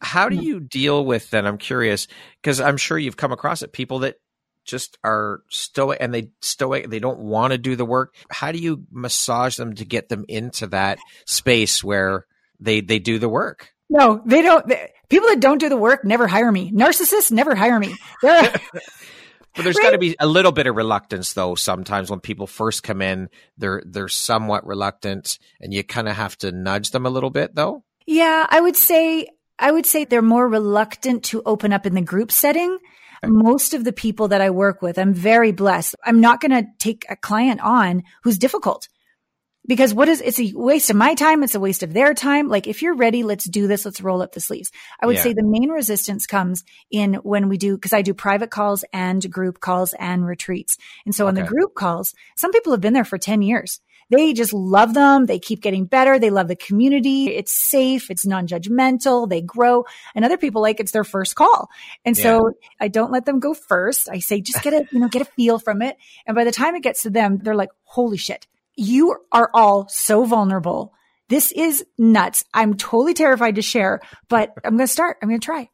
[0.00, 1.46] how do you deal with that?
[1.46, 2.08] I'm curious
[2.42, 3.72] because I'm sure you've come across it.
[3.72, 4.16] People that
[4.64, 8.16] just are stoic and they stoic, they don't want to do the work.
[8.30, 12.26] How do you massage them to get them into that space where
[12.58, 13.72] they, they do the work?
[13.88, 14.66] No, they don't.
[14.66, 16.70] They, people that don't do the work never hire me.
[16.72, 17.96] Narcissists never hire me.
[19.54, 19.84] But there's right?
[19.84, 21.54] got to be a little bit of reluctance though.
[21.54, 26.36] Sometimes when people first come in, they're they're somewhat reluctant, and you kind of have
[26.38, 27.84] to nudge them a little bit though.
[28.06, 32.00] Yeah, I would say I would say they're more reluctant to open up in the
[32.00, 32.78] group setting.
[33.24, 33.32] Okay.
[33.32, 35.96] Most of the people that I work with, I'm very blessed.
[36.04, 38.88] I'm not going to take a client on who's difficult
[39.68, 42.48] because what is it's a waste of my time it's a waste of their time
[42.48, 45.22] like if you're ready let's do this let's roll up the sleeves i would yeah.
[45.22, 49.30] say the main resistance comes in when we do because i do private calls and
[49.30, 51.28] group calls and retreats and so okay.
[51.28, 54.94] on the group calls some people have been there for 10 years they just love
[54.94, 55.26] them.
[55.26, 56.18] They keep getting better.
[56.18, 57.26] They love the community.
[57.26, 58.10] It's safe.
[58.10, 59.28] It's non-judgmental.
[59.28, 59.84] They grow.
[60.14, 61.68] And other people like it's their first call.
[62.06, 62.22] And yeah.
[62.22, 64.08] so I don't let them go first.
[64.08, 65.98] I say, just get a, you know, get a feel from it.
[66.26, 68.46] And by the time it gets to them, they're like, holy shit
[68.78, 70.94] you are all so vulnerable.
[71.28, 72.44] This is nuts.
[72.54, 75.18] I'm totally terrified to share, but I'm going to start.
[75.20, 75.68] I'm going to try.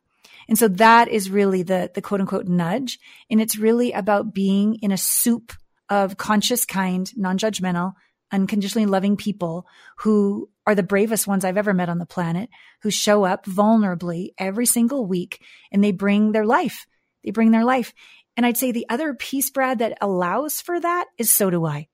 [0.49, 2.99] And so that is really the, the quote unquote nudge.
[3.31, 5.53] And it's really about being in a soup
[5.91, 7.93] of conscious, kind, non-judgmental,
[8.33, 9.67] unconditionally loving people
[9.99, 12.49] who are the bravest ones I've ever met on the planet,
[12.83, 16.87] who show up vulnerably every single week and they bring their life.
[17.23, 17.93] They bring their life.
[18.35, 21.89] And I'd say the other piece, Brad, that allows for that is so do I.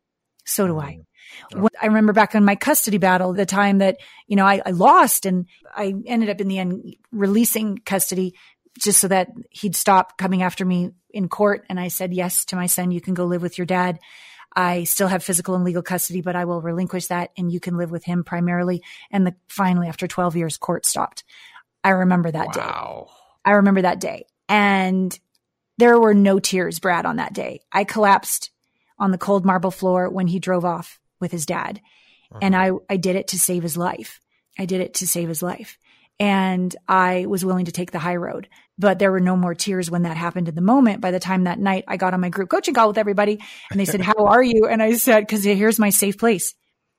[0.44, 1.00] So do I.
[1.54, 1.68] Oh.
[1.80, 5.26] I remember back in my custody battle, the time that, you know, I, I lost
[5.26, 8.34] and I ended up in the end releasing custody
[8.78, 11.66] just so that he'd stop coming after me in court.
[11.68, 12.90] And I said yes to my son.
[12.90, 13.98] You can go live with your dad.
[14.54, 17.76] I still have physical and legal custody, but I will relinquish that and you can
[17.76, 18.82] live with him primarily.
[19.10, 21.24] And the, finally, after 12 years, court stopped.
[21.84, 23.06] I remember that wow.
[23.06, 23.12] day.
[23.44, 24.26] I remember that day.
[24.48, 25.16] And
[25.78, 27.60] there were no tears, Brad, on that day.
[27.72, 28.50] I collapsed
[29.00, 31.80] on the cold marble floor when he drove off with his dad.
[32.30, 32.38] Uh-huh.
[32.42, 34.20] And I, I did it to save his life.
[34.58, 35.78] I did it to save his life.
[36.18, 38.46] And I was willing to take the high road,
[38.78, 41.00] but there were no more tears when that happened in the moment.
[41.00, 43.80] By the time that night, I got on my group coaching call with everybody and
[43.80, 44.66] they said, how are you?
[44.70, 46.54] And I said, cause here's my safe place.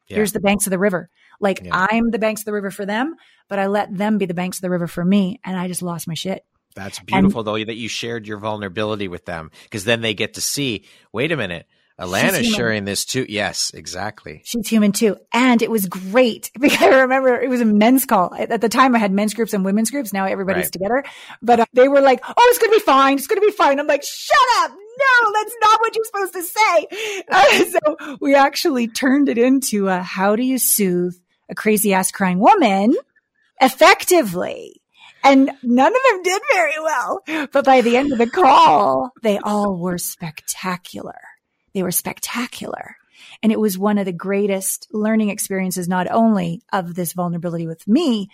[0.07, 0.17] Yeah.
[0.17, 1.09] Here's the banks of the river.
[1.39, 1.85] Like yeah.
[1.91, 3.15] I'm the banks of the river for them,
[3.47, 5.39] but I let them be the banks of the river for me.
[5.45, 6.43] And I just lost my shit.
[6.75, 10.35] That's beautiful and, though that you shared your vulnerability with them because then they get
[10.35, 11.67] to see, wait a minute,
[12.01, 13.25] Allana's sharing this too.
[13.29, 14.41] Yes, exactly.
[14.43, 15.17] She's human too.
[15.33, 18.33] And it was great because I remember it was a men's call.
[18.33, 20.11] At the time I had men's groups and women's groups.
[20.11, 20.71] Now everybody's right.
[20.73, 21.03] together.
[21.41, 23.17] But uh, they were like, oh, it's going to be fine.
[23.17, 23.79] It's going to be fine.
[23.79, 24.71] I'm like, shut up.
[24.71, 26.87] No, that's not what you're supposed to say.
[27.31, 31.15] Uh, so we actually turned it into a, how do you soothe
[31.49, 32.95] a crazy ass crying woman
[33.61, 34.81] effectively?
[35.23, 37.23] And none of them did very well.
[37.51, 41.19] But by the end of the call, they all were spectacular.
[41.73, 42.97] They were spectacular.
[43.43, 47.87] And it was one of the greatest learning experiences, not only of this vulnerability with
[47.87, 48.29] me,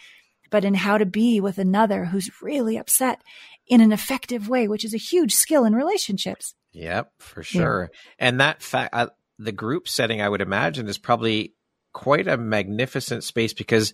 [0.50, 3.22] but in how to be with another who's really upset
[3.68, 6.56] in an effective way, which is a huge skill in relationships.
[6.72, 7.90] Yep, for sure.
[7.92, 8.28] Yeah.
[8.28, 9.08] And that fact, uh,
[9.40, 11.54] the group setting, I would imagine, is probably
[11.94, 13.94] quite a magnificent space because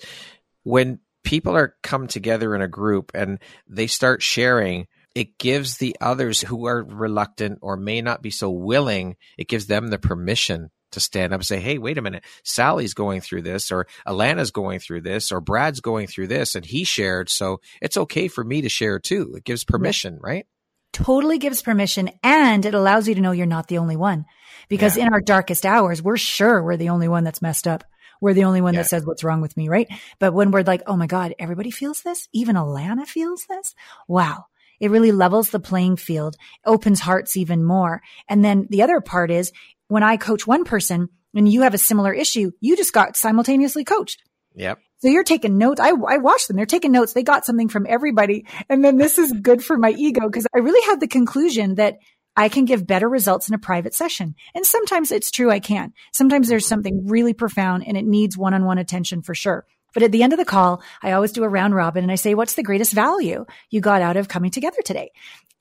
[0.63, 5.95] when people are come together in a group and they start sharing, it gives the
[6.01, 10.71] others who are reluctant or may not be so willing, it gives them the permission
[10.91, 12.23] to stand up and say, Hey, wait a minute.
[12.43, 16.65] Sally's going through this or Allana's going through this or Brad's going through this and
[16.65, 17.29] he shared.
[17.29, 19.33] So it's okay for me to share too.
[19.35, 20.45] It gives permission, right?
[20.93, 24.25] Totally gives permission and it allows you to know you're not the only one
[24.69, 25.07] because yeah.
[25.07, 27.83] in our darkest hours, we're sure we're the only one that's messed up.
[28.21, 28.83] We're the only one yeah.
[28.83, 29.87] that says what's wrong with me, right?
[30.19, 32.29] But when we're like, Oh my God, everybody feels this.
[32.31, 33.73] Even Allana feels this.
[34.07, 34.45] Wow.
[34.83, 38.01] It really levels the playing field, opens hearts even more.
[38.27, 39.53] And then the other part is
[39.87, 43.85] when I coach one person and you have a similar issue, you just got simultaneously
[43.85, 44.21] coached.
[44.55, 44.79] Yep.
[44.97, 45.79] So you're taking notes.
[45.79, 46.57] I, I watched them.
[46.57, 47.13] They're taking notes.
[47.13, 48.45] They got something from everybody.
[48.67, 51.99] And then this is good for my ego because I really had the conclusion that
[52.35, 54.35] I can give better results in a private session.
[54.53, 55.93] And sometimes it's true I can.
[56.11, 59.65] Sometimes there's something really profound and it needs one-on-one attention for sure.
[59.93, 62.15] But at the end of the call, I always do a round robin and I
[62.15, 65.11] say, what's the greatest value you got out of coming together today?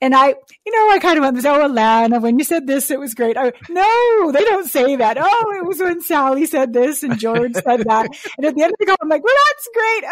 [0.01, 0.27] And I,
[0.65, 3.37] you know, I kind of went, oh, Allana, when you said this, it was great.
[3.37, 5.17] I, no, they don't say that.
[5.17, 8.09] Oh, it was when Sally said this and George said that.
[8.37, 10.03] And at the end of the call, I'm like, well, that's great.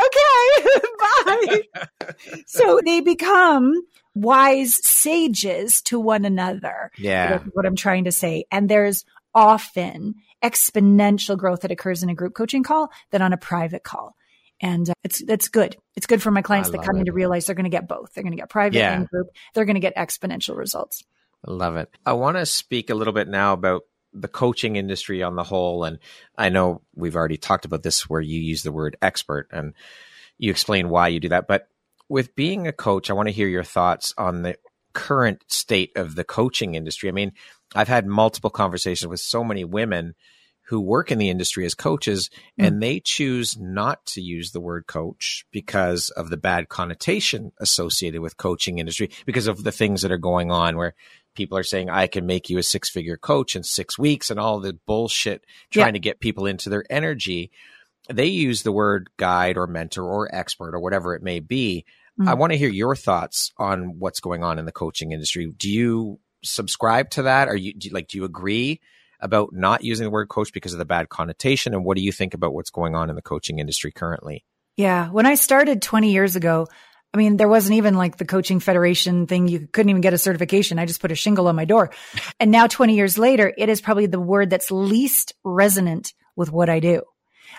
[1.45, 1.67] Okay.
[2.05, 2.43] Bye.
[2.45, 3.73] so they become
[4.13, 6.91] wise sages to one another.
[6.97, 7.39] Yeah.
[7.51, 8.45] What I'm trying to say.
[8.49, 9.03] And there's
[9.35, 14.15] often exponential growth that occurs in a group coaching call than on a private call.
[14.61, 15.75] And uh, it's, it's good.
[15.95, 18.13] It's good for my clients that come in to realize they're going to get both.
[18.13, 18.93] They're going to get private yeah.
[18.93, 19.27] and group.
[19.53, 21.03] They're going to get exponential results.
[21.47, 21.89] I love it.
[22.05, 23.83] I want to speak a little bit now about
[24.13, 25.83] the coaching industry on the whole.
[25.83, 25.99] And
[26.37, 29.73] I know we've already talked about this where you use the word expert and
[30.37, 31.47] you explain why you do that.
[31.47, 31.67] But
[32.07, 34.57] with being a coach, I want to hear your thoughts on the
[34.93, 37.09] current state of the coaching industry.
[37.09, 37.31] I mean,
[37.75, 40.15] I've had multiple conversations with so many women
[40.71, 42.65] who work in the industry as coaches mm.
[42.65, 48.21] and they choose not to use the word coach because of the bad connotation associated
[48.21, 50.93] with coaching industry because of the things that are going on where
[51.35, 54.39] people are saying I can make you a six figure coach in 6 weeks and
[54.39, 55.91] all the bullshit trying yeah.
[55.91, 57.51] to get people into their energy
[58.09, 61.85] they use the word guide or mentor or expert or whatever it may be
[62.17, 62.29] mm.
[62.29, 65.69] I want to hear your thoughts on what's going on in the coaching industry do
[65.69, 68.79] you subscribe to that are you do, like do you agree
[69.21, 71.73] about not using the word coach because of the bad connotation?
[71.73, 74.43] And what do you think about what's going on in the coaching industry currently?
[74.77, 75.09] Yeah.
[75.09, 76.67] When I started 20 years ago,
[77.13, 79.47] I mean, there wasn't even like the coaching federation thing.
[79.47, 80.79] You couldn't even get a certification.
[80.79, 81.91] I just put a shingle on my door.
[82.39, 86.69] And now 20 years later, it is probably the word that's least resonant with what
[86.69, 87.03] I do.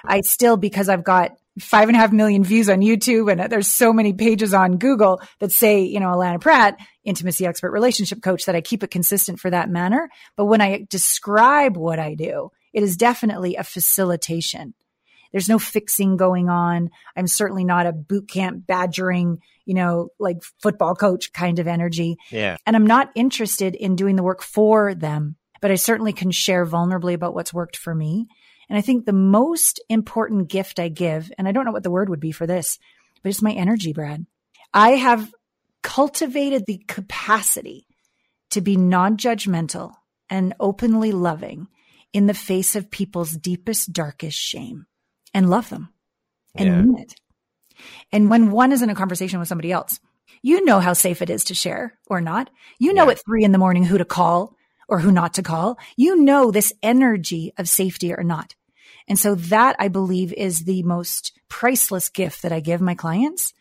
[0.04, 3.68] I still, because I've got five and a half million views on YouTube and there's
[3.68, 8.46] so many pages on Google that say, you know, Allana Pratt, intimacy expert relationship coach
[8.46, 10.08] that I keep it consistent for that manner.
[10.36, 14.74] But when I describe what I do, it is definitely a facilitation.
[15.30, 16.90] There's no fixing going on.
[17.16, 22.16] I'm certainly not a boot camp badgering, you know, like football coach kind of energy.
[22.30, 22.56] Yeah.
[22.66, 26.66] And I'm not interested in doing the work for them, but I certainly can share
[26.66, 28.26] vulnerably about what's worked for me
[28.72, 31.90] and I think the most important gift I give, and I don't know what the
[31.90, 32.78] word would be for this,
[33.22, 34.24] but it's my energy, Brad.
[34.72, 35.30] I have
[35.82, 37.86] cultivated the capacity
[38.52, 39.92] to be non judgmental
[40.30, 41.68] and openly loving
[42.14, 44.86] in the face of people's deepest, darkest shame
[45.34, 45.92] and love them
[46.54, 46.80] and yeah.
[46.80, 47.14] mean it.
[48.10, 50.00] And when one is in a conversation with somebody else,
[50.40, 52.48] you know how safe it is to share or not.
[52.78, 53.10] You know yeah.
[53.10, 54.56] at three in the morning who to call
[54.88, 55.78] or who not to call.
[55.94, 58.54] You know this energy of safety or not.
[59.08, 63.52] And so that I believe is the most priceless gift that I give my clients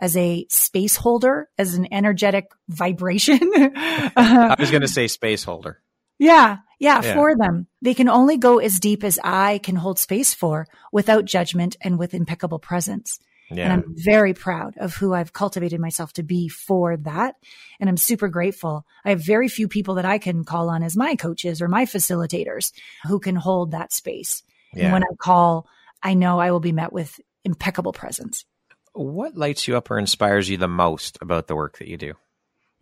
[0.00, 3.38] as a space holder, as an energetic vibration.
[3.54, 5.80] I was going to say space holder.
[6.18, 7.66] Yeah, yeah, yeah, for them.
[7.82, 11.98] They can only go as deep as I can hold space for without judgment and
[11.98, 13.18] with impeccable presence.
[13.50, 13.64] Yeah.
[13.64, 17.34] And I'm very proud of who I've cultivated myself to be for that.
[17.80, 18.86] And I'm super grateful.
[19.04, 21.84] I have very few people that I can call on as my coaches or my
[21.84, 22.72] facilitators
[23.06, 24.42] who can hold that space.
[24.74, 24.84] Yeah.
[24.84, 25.66] And when I call,
[26.02, 28.44] I know I will be met with impeccable presence.
[28.92, 32.14] What lights you up or inspires you the most about the work that you do?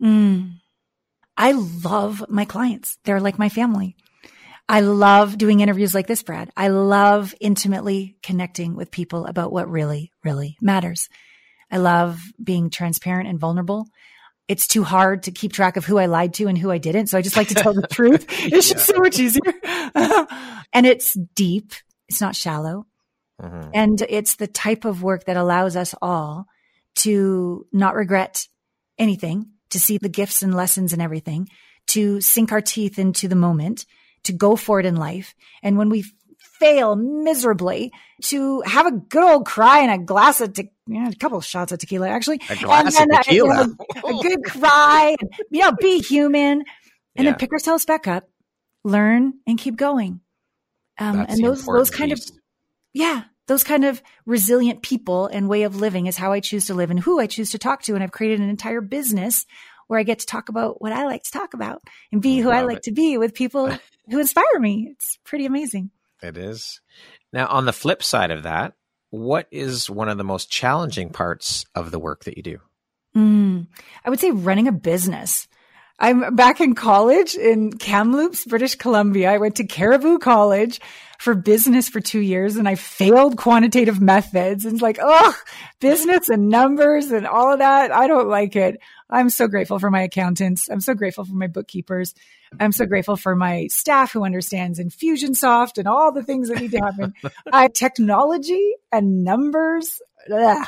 [0.01, 0.55] Mm.
[1.37, 2.97] I love my clients.
[3.03, 3.95] They're like my family.
[4.67, 6.51] I love doing interviews like this, Brad.
[6.55, 11.09] I love intimately connecting with people about what really, really matters.
[11.71, 13.87] I love being transparent and vulnerable.
[14.49, 17.07] It's too hard to keep track of who I lied to and who I didn't.
[17.07, 18.25] So I just like to tell the truth.
[18.29, 19.53] It's just so much easier.
[20.73, 21.71] and it's deep.
[22.07, 22.87] It's not shallow.
[23.39, 23.69] Mm-hmm.
[23.75, 26.47] And it's the type of work that allows us all
[26.95, 28.47] to not regret
[28.97, 31.47] anything, to see the gifts and lessons and everything,
[31.87, 33.85] to sink our teeth into the moment,
[34.23, 35.35] to go for it in life.
[35.61, 36.05] And when we
[36.59, 37.91] fail miserably,
[38.23, 41.37] to have a good old cry and a glass of, te- you know, a couple
[41.37, 42.41] of shots of tequila, actually.
[42.49, 43.61] A glass and of tequila.
[43.61, 46.63] A, you know, a good cry, and, you know, be human
[47.15, 47.31] and yeah.
[47.31, 48.29] then pick ourselves back up,
[48.83, 50.21] learn and keep going.
[50.97, 52.29] Um, and those, those kind piece.
[52.29, 52.35] of,
[52.93, 56.73] yeah, those kind of resilient people and way of living is how I choose to
[56.73, 57.95] live and who I choose to talk to.
[57.95, 59.45] And I've created an entire business
[59.87, 61.81] where I get to talk about what I like to talk about
[62.11, 62.83] and be who I like it.
[62.83, 63.71] to be with people
[64.09, 64.89] who inspire me.
[64.91, 65.89] It's pretty amazing.
[66.21, 66.81] It is.
[67.31, 68.73] Now, on the flip side of that,
[69.09, 72.59] what is one of the most challenging parts of the work that you do?
[73.15, 73.67] Mm,
[74.05, 75.47] I would say running a business.
[75.99, 79.31] I'm back in college in Kamloops, British Columbia.
[79.31, 80.79] I went to Cariboo College
[81.19, 85.35] for business for two years and I failed quantitative methods and it's like, oh,
[85.81, 87.91] business and numbers and all of that.
[87.91, 88.79] I don't like it.
[89.09, 90.69] I'm so grateful for my accountants.
[90.69, 92.13] I'm so grateful for my bookkeepers.
[92.59, 96.71] I'm so grateful for my staff who understands Infusionsoft and all the things that need
[96.71, 97.13] to happen.
[97.51, 100.01] I, technology and numbers.
[100.31, 100.67] Ugh,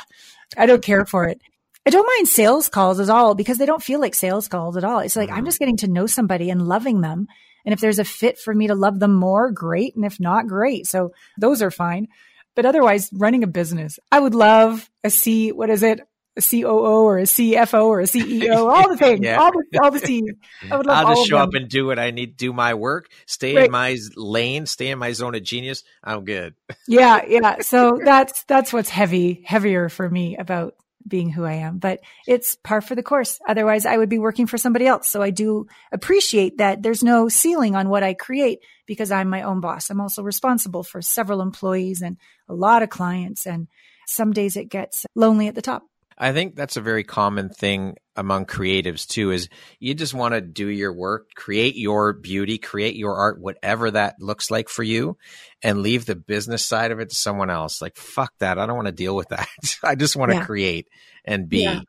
[0.56, 1.40] I don't care for it.
[1.84, 4.84] I don't mind sales calls at all because they don't feel like sales calls at
[4.84, 5.00] all.
[5.00, 5.46] It's like I'm mm-hmm.
[5.46, 7.26] just getting to know somebody and loving them.
[7.64, 9.94] And if there's a fit for me to love them more, great.
[9.94, 10.86] And if not, great.
[10.86, 12.08] So those are fine.
[12.54, 16.00] But otherwise, running a business, I would love a C, what is it?
[16.36, 19.38] A COO or a CFO or a CEO, all the things, yeah.
[19.38, 20.32] all the all the C's.
[20.70, 23.10] I would love I'll just show up and do what I need, do my work,
[23.26, 23.66] stay right.
[23.66, 25.84] in my lane, stay in my zone of genius.
[26.02, 26.54] I'm good.
[26.88, 27.60] Yeah, yeah.
[27.60, 30.74] So that's that's what's heavy, heavier for me about
[31.06, 33.38] being who I am, but it's par for the course.
[33.46, 35.08] Otherwise, I would be working for somebody else.
[35.08, 39.42] So I do appreciate that there's no ceiling on what I create because I'm my
[39.42, 39.90] own boss.
[39.90, 42.16] I'm also responsible for several employees and
[42.48, 43.46] a lot of clients.
[43.46, 43.68] And
[44.06, 45.84] some days it gets lonely at the top.
[46.16, 49.48] I think that's a very common thing among creatives too is
[49.78, 54.16] you just want to do your work, create your beauty, create your art, whatever that
[54.20, 55.16] looks like for you
[55.62, 57.80] and leave the business side of it to someone else.
[57.80, 58.58] Like fuck that.
[58.58, 59.48] I don't want to deal with that.
[59.84, 60.44] I just want to yeah.
[60.44, 60.88] create
[61.24, 61.62] and be.
[61.62, 61.80] Yeah.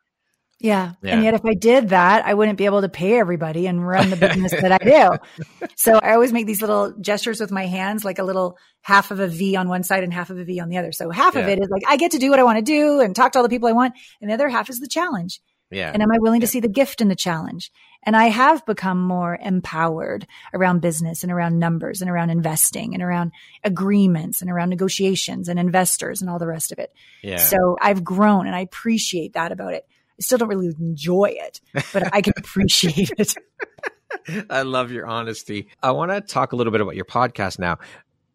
[0.63, 0.93] Yeah.
[1.01, 1.15] yeah.
[1.15, 4.09] And yet if I did that, I wouldn't be able to pay everybody and run
[4.09, 5.17] the business that I do.
[5.75, 9.19] So I always make these little gestures with my hands, like a little half of
[9.19, 10.93] a V on one side and half of a V on the other.
[10.93, 11.41] So half yeah.
[11.41, 13.33] of it is like, I get to do what I want to do and talk
[13.33, 13.93] to all the people I want.
[14.21, 15.41] And the other half is the challenge.
[15.71, 15.91] Yeah.
[15.91, 16.45] And am I willing yeah.
[16.45, 17.71] to see the gift in the challenge?
[18.03, 23.03] And I have become more empowered around business and around numbers and around investing and
[23.03, 23.31] around
[23.63, 26.93] agreements and around negotiations and investors and all the rest of it.
[27.21, 27.37] Yeah.
[27.37, 29.85] So I've grown and I appreciate that about it.
[30.19, 31.61] I still don't really enjoy it,
[31.91, 33.35] but I can appreciate it.
[34.49, 35.67] I love your honesty.
[35.81, 37.79] I want to talk a little bit about your podcast now.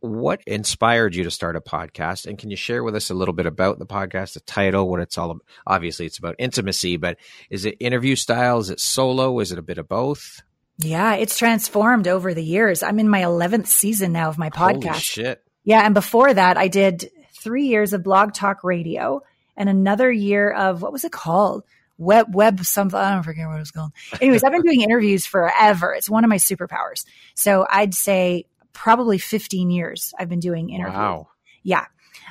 [0.01, 2.27] What inspired you to start a podcast?
[2.27, 5.01] And can you share with us a little bit about the podcast, the title, what
[5.01, 5.45] it's all about?
[5.67, 7.17] Obviously, it's about intimacy, but
[7.51, 8.59] is it interview style?
[8.59, 9.41] Is it solo?
[9.41, 10.43] Is it a bit of both?
[10.79, 12.85] Yeah, it's transformed over the years.
[12.85, 14.87] I'm in my 11th season now of my podcast.
[14.87, 15.43] Holy shit.
[15.65, 15.85] Yeah.
[15.85, 17.11] And before that, I did
[17.41, 19.23] three years of blog talk radio
[19.59, 21.65] and another year of what was it called?
[21.99, 22.99] Web, web, something.
[22.99, 23.91] I don't forget what it was called.
[24.21, 25.93] Anyways, I've been doing interviews forever.
[25.93, 27.05] It's one of my superpowers.
[27.35, 30.97] So I'd say probably 15 years I've been doing interviews.
[30.97, 31.29] Wow.
[31.65, 31.87] Yeah.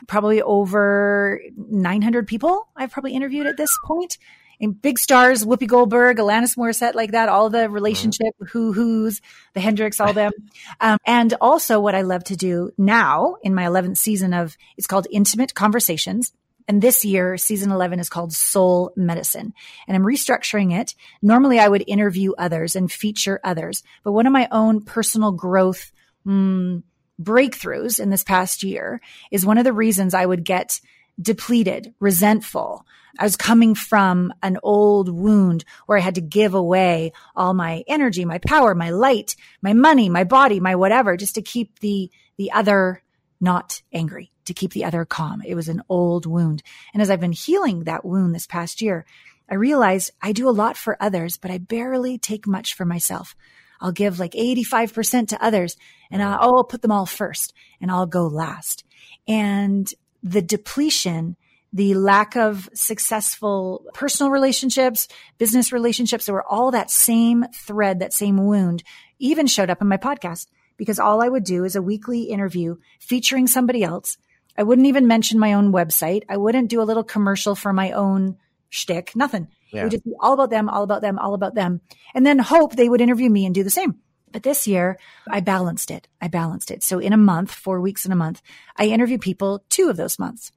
[0.08, 4.18] Probably over 900 people I've probably interviewed at this point.
[4.60, 8.46] And big stars, Whoopi Goldberg, Alanis Morissette, like that, all the relationship, mm-hmm.
[8.46, 9.22] who who's,
[9.54, 10.32] the Hendrix, all them.
[10.80, 14.86] Um, and also what I love to do now in my 11th season of, it's
[14.86, 16.34] called Intimate Conversations.
[16.68, 19.54] And this year, season 11 is called Soul Medicine.
[19.88, 20.96] And I'm restructuring it.
[21.22, 25.92] Normally I would interview others and feature others, but one of my own personal growth
[26.26, 26.84] mm,
[27.22, 29.02] breakthroughs in this past year
[29.32, 30.80] is one of the reasons I would get
[31.20, 32.86] depleted, resentful.
[33.18, 37.84] I was coming from an old wound where I had to give away all my
[37.88, 42.12] energy, my power, my light, my money, my body, my whatever, just to keep the,
[42.38, 43.02] the other
[43.42, 45.42] not angry, to keep the other calm.
[45.46, 46.64] It was an old wound.
[46.94, 49.06] And as I've been healing that wound this past year,
[49.50, 53.36] I realized I do a lot for others, but I barely take much for myself.
[53.80, 55.78] I'll give like 85% to others
[56.10, 58.84] and I'll, I'll put them all first and I'll go last.
[59.28, 59.88] And
[60.24, 61.38] the depletion,
[61.72, 68.14] the lack of successful personal relationships, business relationships, they were all that same thread, that
[68.14, 68.84] same wound
[69.20, 72.78] even showed up in my podcast because all I would do is a weekly interview
[73.00, 74.18] featuring somebody else.
[74.58, 76.24] I wouldn't even mention my own website.
[76.28, 78.38] I wouldn't do a little commercial for my own
[78.70, 79.48] shtick, nothing.
[79.72, 79.82] Yeah.
[79.82, 81.82] It would just be all about them, all about them, all about them.
[82.14, 83.96] And then hope they would interview me and do the same.
[84.32, 85.00] But this year
[85.30, 86.08] I balanced it.
[86.22, 86.84] I balanced it.
[86.84, 88.42] So in a month, four weeks in a month,
[88.76, 90.52] I interview people two of those months.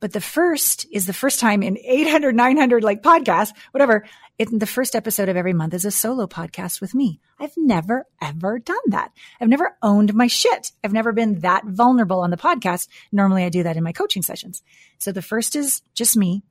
[0.00, 4.04] But the first is the first time in 800, 900 like podcasts, whatever.
[4.38, 7.20] It, the first episode of every month is a solo podcast with me.
[7.38, 9.12] I've never, ever done that.
[9.40, 10.72] I've never owned my shit.
[10.82, 12.88] I've never been that vulnerable on the podcast.
[13.12, 14.62] Normally I do that in my coaching sessions.
[14.98, 16.42] So the first is just me.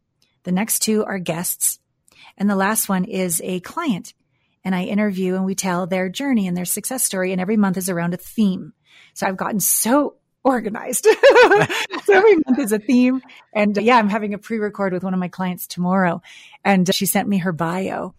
[0.43, 1.79] The next two are guests.
[2.37, 4.13] And the last one is a client.
[4.63, 7.31] And I interview and we tell their journey and their success story.
[7.31, 8.73] And every month is around a theme.
[9.13, 11.05] So I've gotten so organized.
[12.03, 13.21] so every month is a theme.
[13.53, 16.21] And uh, yeah, I'm having a pre-record with one of my clients tomorrow.
[16.63, 18.13] And she sent me her bio.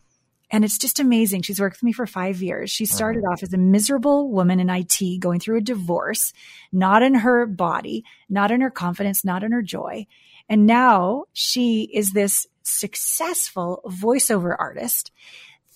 [0.50, 1.42] And it's just amazing.
[1.42, 2.70] She's worked with me for five years.
[2.70, 6.32] She started off as a miserable woman in IT going through a divorce,
[6.70, 10.06] not in her body, not in her confidence, not in her joy.
[10.48, 15.10] And now she is this successful voiceover artist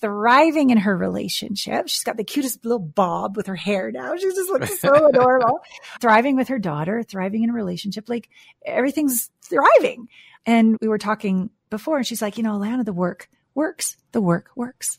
[0.00, 1.88] thriving in her relationship.
[1.88, 4.16] She's got the cutest little bob with her hair now.
[4.16, 5.60] She just looks so adorable.
[6.00, 8.08] thriving with her daughter, thriving in a relationship.
[8.08, 8.28] Like
[8.64, 10.08] everything's thriving.
[10.46, 13.96] And we were talking before and she's like, you know, Allana, the work works.
[14.12, 14.98] The work works.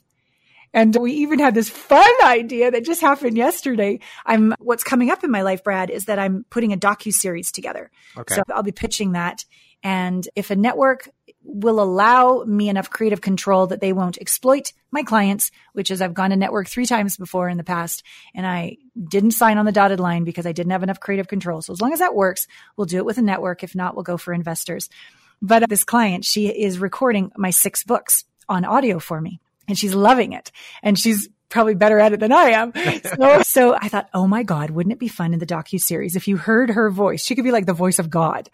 [0.74, 4.00] And we even had this fun idea that just happened yesterday.
[4.26, 7.52] I'm what's coming up in my life, Brad, is that I'm putting a docu series
[7.52, 7.89] together.
[8.16, 8.36] Okay.
[8.36, 9.45] So I'll be pitching that.
[9.82, 11.10] And if a network
[11.44, 16.14] will allow me enough creative control that they won't exploit my clients, which is I've
[16.14, 18.04] gone to network three times before in the past
[18.36, 21.62] and I didn't sign on the dotted line because I didn't have enough creative control.
[21.62, 23.64] So as long as that works, we'll do it with a network.
[23.64, 24.90] If not, we'll go for investors.
[25.42, 29.94] But this client, she is recording my six books on audio for me and she's
[29.94, 30.52] loving it.
[30.84, 32.74] And she's probably better at it than I am.
[33.20, 36.16] So, so I thought, oh my God, wouldn't it be fun in the docu series
[36.16, 37.24] if you heard her voice?
[37.24, 38.50] She could be like the voice of God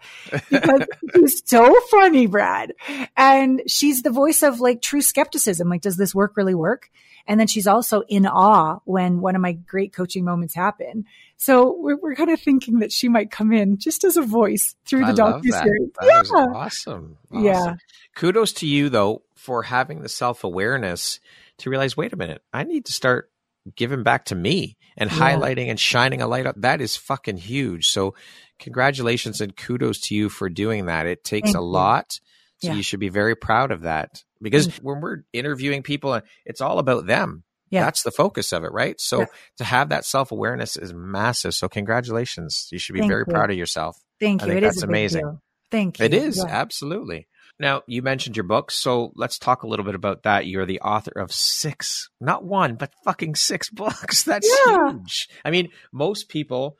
[0.50, 2.72] because she's so funny, Brad.
[3.16, 5.68] And she's the voice of like true skepticism.
[5.68, 6.90] Like, does this work really work?
[7.26, 11.04] And then she's also in awe when one of my great coaching moments happen.
[11.36, 14.74] So we're, we're kind of thinking that she might come in just as a voice
[14.86, 15.90] through the docu series.
[16.02, 16.20] yeah.
[16.20, 16.54] awesome.
[16.54, 17.16] awesome.
[17.32, 17.74] Yeah.
[18.14, 21.20] Kudos to you though for having the self awareness
[21.58, 23.30] to realize, wait a minute, I need to start
[23.74, 25.18] giving back to me and yeah.
[25.18, 26.54] highlighting and shining a light up.
[26.58, 27.88] That is fucking huge.
[27.88, 28.14] So
[28.58, 31.06] congratulations and kudos to you for doing that.
[31.06, 31.66] It takes Thank a you.
[31.66, 32.20] lot.
[32.58, 32.74] So yeah.
[32.74, 34.82] you should be very proud of that because mm.
[34.82, 37.44] when we're interviewing people, it's all about them.
[37.68, 37.84] Yeah.
[37.84, 38.98] That's the focus of it, right?
[39.00, 39.26] So yeah.
[39.58, 41.52] to have that self awareness is massive.
[41.52, 42.68] So congratulations.
[42.70, 43.32] You should be Thank very you.
[43.32, 43.98] proud of yourself.
[44.20, 44.46] Thank you.
[44.46, 45.40] I think it that's amazing.
[45.70, 46.04] Thank you.
[46.04, 46.44] It is yeah.
[46.48, 47.26] absolutely.
[47.58, 50.46] Now, you mentioned your book, so let's talk a little bit about that.
[50.46, 54.24] You're the author of six, not one, but fucking six books.
[54.24, 54.90] That's yeah.
[54.90, 55.28] huge.
[55.44, 56.76] I mean, most people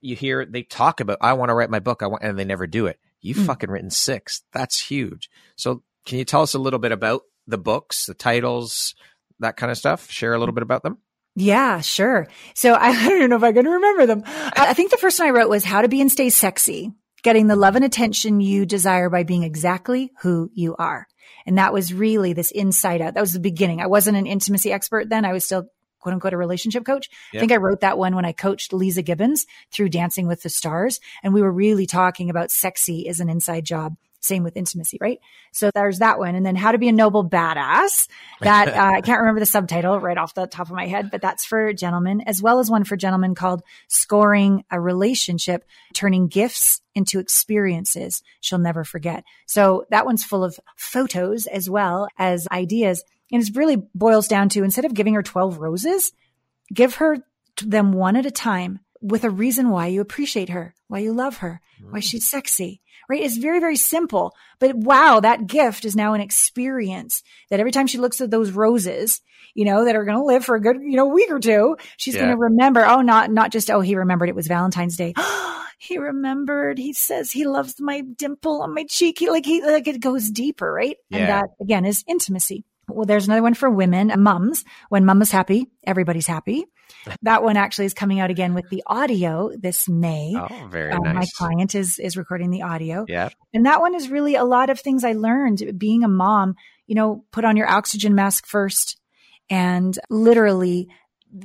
[0.00, 2.44] you hear they talk about, I want to write my book, I want, and they
[2.44, 2.98] never do it.
[3.20, 3.46] You've mm.
[3.46, 4.42] fucking written six.
[4.52, 5.30] That's huge.
[5.56, 8.94] So, can you tell us a little bit about the books, the titles,
[9.40, 10.10] that kind of stuff?
[10.10, 10.98] Share a little bit about them.
[11.34, 12.28] Yeah, sure.
[12.54, 14.22] So I, I don't know if I can remember them.
[14.26, 16.92] I think the first one I wrote was How to Be and Stay Sexy
[17.24, 21.08] getting the love and attention you desire by being exactly who you are.
[21.46, 23.14] And that was really this inside out.
[23.14, 23.80] That was the beginning.
[23.80, 25.24] I wasn't an intimacy expert then.
[25.24, 25.64] I was still
[25.98, 27.08] quote unquote a relationship coach.
[27.34, 30.50] I think I wrote that one when I coached Leeza Gibbons through Dancing with the
[30.50, 31.00] Stars.
[31.22, 35.20] And we were really talking about sexy is an inside job same with intimacy, right?
[35.52, 36.34] So there's that one.
[36.34, 38.08] And then how to be a noble badass.
[38.40, 41.22] That uh, I can't remember the subtitle right off the top of my head, but
[41.22, 46.80] that's for gentlemen, as well as one for gentlemen called scoring a relationship, turning gifts
[46.94, 49.24] into experiences she'll never forget.
[49.46, 53.04] So that one's full of photos as well as ideas.
[53.32, 56.12] And it really boils down to instead of giving her 12 roses,
[56.72, 57.18] give her
[57.62, 61.38] them one at a time with a reason why you appreciate her, why you love
[61.38, 61.60] her,
[61.90, 62.02] why mm.
[62.02, 63.22] she's sexy, right?
[63.22, 64.34] It's very, very simple.
[64.58, 68.50] But wow, that gift is now an experience that every time she looks at those
[68.50, 69.20] roses,
[69.54, 71.76] you know, that are going to live for a good, you know, week or two,
[71.96, 72.22] she's yeah.
[72.22, 75.14] going to remember, oh, not, not just, oh, he remembered it was Valentine's Day.
[75.78, 76.78] he remembered.
[76.78, 79.18] He says he loves my dimple on my cheek.
[79.18, 80.96] He like, he, like it goes deeper, right?
[81.10, 81.18] Yeah.
[81.18, 82.64] And that again is intimacy.
[82.88, 84.64] Well, there's another one for women, mums.
[84.88, 86.66] When mum is happy, everybody's happy.
[87.22, 90.34] That one actually is coming out again with the audio this May.
[90.36, 91.14] Oh, very um, nice.
[91.14, 93.04] My client is is recording the audio.
[93.08, 93.30] Yeah.
[93.52, 96.56] And that one is really a lot of things I learned being a mom.
[96.86, 98.98] You know, put on your oxygen mask first,
[99.48, 100.88] and literally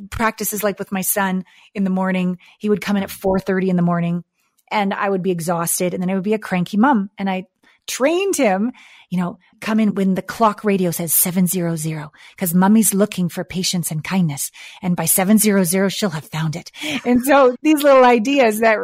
[0.10, 2.38] practices like with my son in the morning.
[2.60, 4.24] He would come in at four thirty in the morning,
[4.70, 7.46] and I would be exhausted, and then I would be a cranky mom, and I
[7.90, 8.72] trained him,
[9.10, 13.92] you know, come in when the clock radio says 700 because mummy's looking for patience
[13.92, 14.52] and kindness.
[14.82, 16.72] And by 700, she'll have found it.
[17.06, 18.78] And so these little ideas that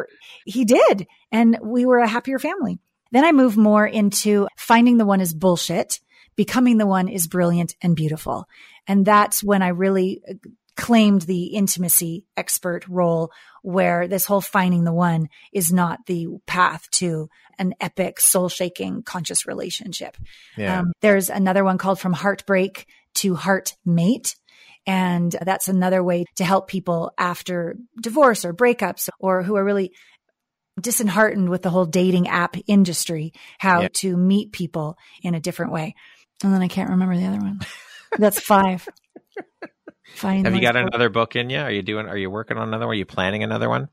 [0.44, 2.78] he did and we were a happier family.
[3.12, 6.00] Then I move more into finding the one is bullshit,
[6.34, 8.48] becoming the one is brilliant and beautiful.
[8.86, 10.34] And that's when I really uh,
[10.76, 13.32] claimed the intimacy expert role
[13.62, 17.28] where this whole finding the one is not the path to
[17.58, 20.16] an epic soul shaking conscious relationship.
[20.56, 20.80] Yeah.
[20.80, 22.86] Um, there's another one called from heartbreak
[23.16, 24.36] to heart mate.
[24.86, 29.92] And that's another way to help people after divorce or breakups or who are really
[30.80, 33.88] disheartened with the whole dating app industry, how yeah.
[33.94, 35.94] to meet people in a different way.
[36.44, 37.60] And then I can't remember the other one.
[38.18, 38.86] That's five.
[40.18, 41.58] Have you got another book in you?
[41.58, 42.06] Are you doing?
[42.06, 42.94] Are you working on another one?
[42.94, 43.88] Are you planning another one?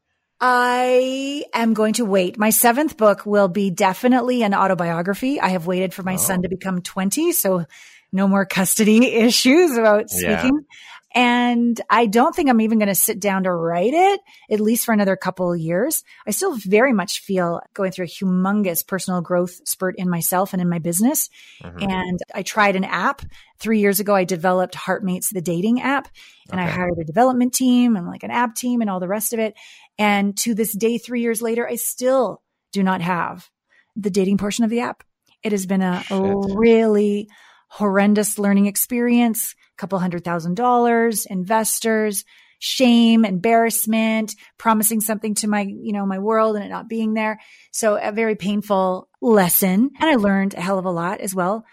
[0.46, 2.38] I am going to wait.
[2.38, 5.40] My seventh book will be definitely an autobiography.
[5.40, 6.18] I have waited for my oh.
[6.18, 7.66] son to become 20, so
[8.12, 10.60] no more custody issues about speaking.
[10.70, 10.78] Yeah.
[11.16, 14.20] And I don't think I'm even going to sit down to write it,
[14.50, 16.04] at least for another couple of years.
[16.28, 20.62] I still very much feel going through a humongous personal growth spurt in myself and
[20.62, 21.30] in my business.
[21.62, 21.90] Mm-hmm.
[21.90, 23.22] And I tried an app.
[23.60, 26.10] Three years ago, I developed Heartmates, the dating app,
[26.52, 26.68] and okay.
[26.68, 29.40] I hired a development team and like an app team and all the rest of
[29.40, 29.54] it.
[29.98, 32.42] And to this day, three years later, I still
[32.72, 33.50] do not have
[33.96, 35.04] the dating portion of the app.
[35.44, 36.20] It has been a Shit.
[36.20, 37.30] really
[37.70, 42.24] horrendous learning experience, a couple hundred thousand dollars, investors,
[42.60, 47.40] shame, embarrassment, promising something to my, you know, my world and it not being there.
[47.72, 49.92] So a very painful lesson.
[50.00, 51.66] And I learned a hell of a lot as well.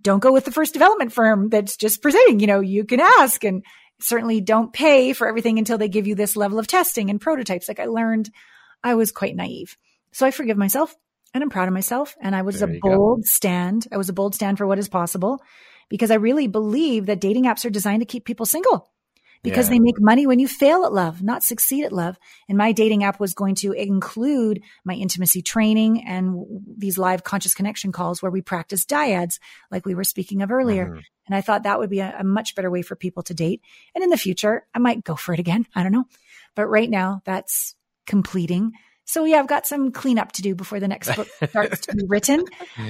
[0.00, 3.44] Don't go with the first development firm that's just presenting, you know, you can ask
[3.44, 3.64] and
[4.02, 7.68] certainly don't pay for everything until they give you this level of testing and prototypes.
[7.68, 8.30] Like I learned
[8.82, 9.76] I was quite naive.
[10.12, 10.94] So I forgive myself
[11.34, 12.16] and I'm proud of myself.
[12.20, 13.26] And I was there a bold go.
[13.26, 13.86] stand.
[13.92, 15.42] I was a bold stand for what is possible
[15.88, 18.90] because I really believe that dating apps are designed to keep people single
[19.42, 19.74] because yeah.
[19.74, 22.18] they make money when you fail at love, not succeed at love.
[22.48, 26.44] And my dating app was going to include my intimacy training and
[26.76, 29.38] these live conscious connection calls where we practice dyads,
[29.70, 30.86] like we were speaking of earlier.
[30.86, 30.98] Mm-hmm.
[31.30, 33.62] And I thought that would be a, a much better way for people to date.
[33.94, 35.66] And in the future, I might go for it again.
[35.74, 36.06] I don't know.
[36.56, 37.76] But right now, that's
[38.06, 38.72] completing
[39.10, 42.04] so yeah, I've got some cleanup to do before the next book starts to be
[42.06, 42.44] written,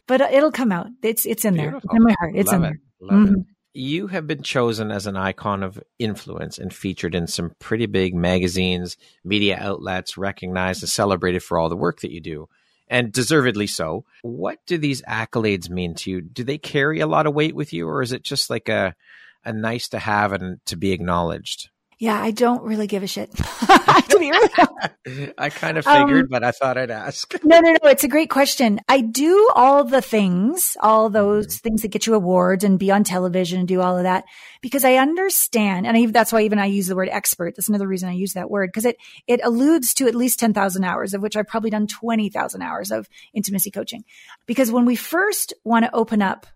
[0.07, 0.88] but it'll come out.
[1.03, 1.80] It's it's in Beautiful.
[1.80, 1.82] there.
[1.82, 2.36] It's in my heart.
[2.36, 2.80] It's Love in it.
[3.01, 3.11] there.
[3.11, 3.34] Mm-hmm.
[3.72, 8.14] You have been chosen as an icon of influence and featured in some pretty big
[8.14, 12.49] magazines, media outlets, recognized and celebrated for all the work that you do,
[12.91, 14.05] and deservedly so.
[14.22, 16.20] What do these accolades mean to you?
[16.20, 18.95] Do they carry a lot of weight with you, or is it just like a
[19.43, 21.70] a nice to have and to be acknowledged?
[22.01, 23.30] Yeah, I don't really give a shit.
[25.38, 27.34] I kind of figured, um, but I thought I'd ask.
[27.44, 27.90] no, no, no.
[27.90, 28.80] It's a great question.
[28.88, 31.68] I do all the things, all those mm-hmm.
[31.68, 34.24] things that get you awards and be on television and do all of that
[34.62, 35.86] because I understand.
[35.86, 37.55] And I, that's why even I use the word expert.
[37.55, 38.96] That's another reason I use that word because it,
[39.26, 43.11] it alludes to at least 10,000 hours of which I've probably done 20,000 hours of
[43.34, 44.05] intimacy coaching.
[44.46, 46.46] Because when we first want to open up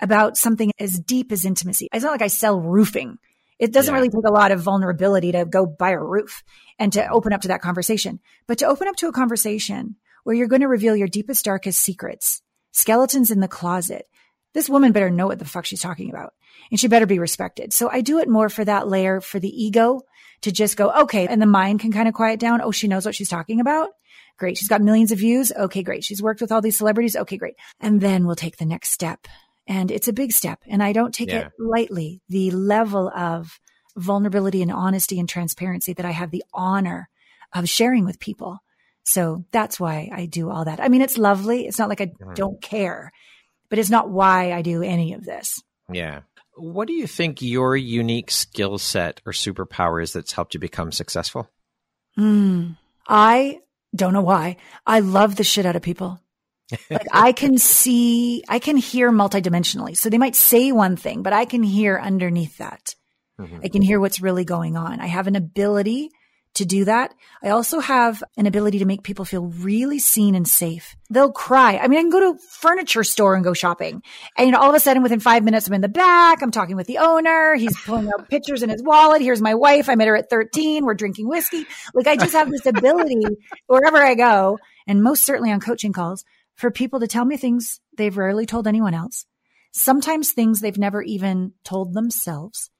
[0.00, 3.18] about something as deep as intimacy, it's not like I sell roofing
[3.58, 3.98] it doesn't yeah.
[3.98, 6.42] really take a lot of vulnerability to go buy a roof
[6.78, 8.20] and to open up to that conversation.
[8.46, 11.80] But to open up to a conversation where you're going to reveal your deepest, darkest
[11.80, 12.42] secrets,
[12.72, 14.06] skeletons in the closet,
[14.54, 16.32] this woman better know what the fuck she's talking about
[16.70, 17.72] and she better be respected.
[17.72, 20.02] So I do it more for that layer for the ego
[20.42, 21.26] to just go, okay.
[21.26, 22.60] And the mind can kind of quiet down.
[22.62, 23.90] Oh, she knows what she's talking about.
[24.38, 24.56] Great.
[24.56, 25.50] She's got millions of views.
[25.52, 26.04] Okay, great.
[26.04, 27.16] She's worked with all these celebrities.
[27.16, 27.56] Okay, great.
[27.80, 29.26] And then we'll take the next step
[29.68, 30.60] and it's a big step.
[30.66, 31.46] And I don't take yeah.
[31.46, 32.22] it lightly.
[32.28, 33.60] The level of
[33.96, 37.10] vulnerability and honesty and transparency that I have the honor
[37.54, 38.58] of sharing with people.
[39.04, 40.80] So that's why I do all that.
[40.80, 41.66] I mean, it's lovely.
[41.66, 42.34] It's not like I mm-hmm.
[42.34, 43.12] don't care,
[43.68, 45.62] but it's not why I do any of this.
[45.92, 46.20] Yeah.
[46.54, 50.92] What do you think your unique skill set or superpower is that's helped you become
[50.92, 51.48] successful?
[52.18, 53.60] Mm, I
[53.94, 54.56] don't know why.
[54.86, 56.20] I love the shit out of people
[56.90, 59.96] like I can see, I can hear multidimensionally.
[59.96, 62.94] So they might say one thing, but I can hear underneath that.
[63.40, 63.60] Mm-hmm.
[63.64, 65.00] I can hear what's really going on.
[65.00, 66.10] I have an ability
[66.54, 67.14] to do that.
[67.42, 70.96] I also have an ability to make people feel really seen and safe.
[71.08, 71.78] They'll cry.
[71.78, 74.02] I mean, I can go to a furniture store and go shopping.
[74.36, 76.42] And you know, all of a sudden within five minutes, I'm in the back.
[76.42, 77.54] I'm talking with the owner.
[77.54, 79.22] He's pulling out pictures in his wallet.
[79.22, 79.88] Here's my wife.
[79.88, 80.84] I met her at 13.
[80.84, 81.64] We're drinking whiskey.
[81.94, 83.22] Like I just have this ability
[83.66, 84.58] wherever I go.
[84.86, 86.24] And most certainly on coaching calls
[86.58, 89.24] for people to tell me things they've rarely told anyone else,
[89.72, 92.70] sometimes things they've never even told themselves.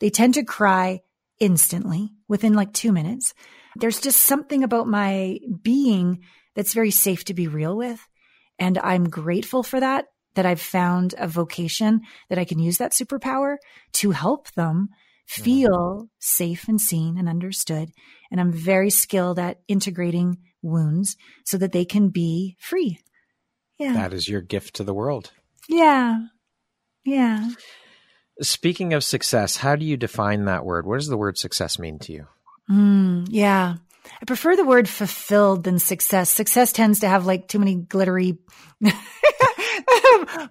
[0.00, 1.02] They tend to cry
[1.38, 3.34] instantly within like two minutes.
[3.76, 6.24] There's just something about my being
[6.54, 8.00] that's very safe to be real with.
[8.58, 12.92] And I'm grateful for that, that I've found a vocation that I can use that
[12.92, 13.56] superpower
[13.94, 14.88] to help them
[15.26, 17.90] feel safe and seen and understood.
[18.30, 22.98] And I'm very skilled at integrating wounds so that they can be free
[23.78, 23.94] yeah.
[23.94, 25.32] That is your gift to the world.
[25.68, 26.18] Yeah.
[27.04, 27.50] Yeah.
[28.40, 30.86] Speaking of success, how do you define that word?
[30.86, 32.26] What does the word success mean to you?
[32.70, 33.76] Mm, yeah.
[34.20, 36.30] I prefer the word fulfilled than success.
[36.30, 38.38] Success tends to have like too many glittery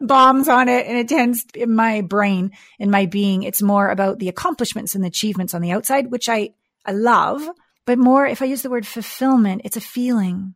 [0.02, 0.88] bombs on it.
[0.88, 5.04] And it tends in my brain, in my being, it's more about the accomplishments and
[5.04, 6.52] the achievements on the outside, which I,
[6.86, 7.48] I love.
[7.86, 10.56] But more, if I use the word fulfillment, it's a feeling.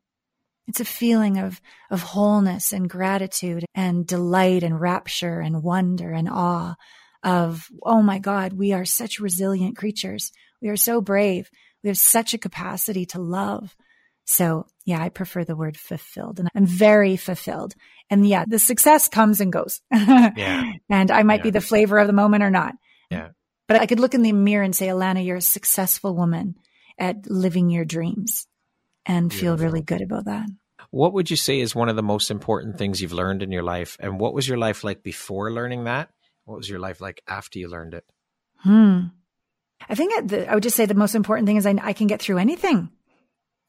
[0.69, 1.59] It's a feeling of,
[1.89, 6.75] of wholeness and gratitude and delight and rapture and wonder and awe
[7.23, 10.31] of, oh my God, we are such resilient creatures.
[10.61, 11.49] We are so brave.
[11.83, 13.75] We have such a capacity to love.
[14.25, 17.73] So yeah, I prefer the word fulfilled and I'm very fulfilled.
[18.11, 19.81] And yeah, the success comes and goes.
[19.91, 20.71] yeah.
[20.87, 21.45] And I might yeah.
[21.45, 22.75] be the flavor of the moment or not.
[23.09, 23.29] Yeah.
[23.67, 26.53] But I could look in the mirror and say, Allana, you're a successful woman
[26.99, 28.45] at living your dreams
[29.05, 30.47] and feel really good about that.
[30.91, 33.63] What would you say is one of the most important things you've learned in your
[33.63, 33.97] life?
[33.99, 36.09] And what was your life like before learning that?
[36.45, 38.05] What was your life like after you learned it?
[38.57, 38.99] Hmm.
[39.87, 42.21] I think I would just say the most important thing is I, I can get
[42.21, 42.89] through anything.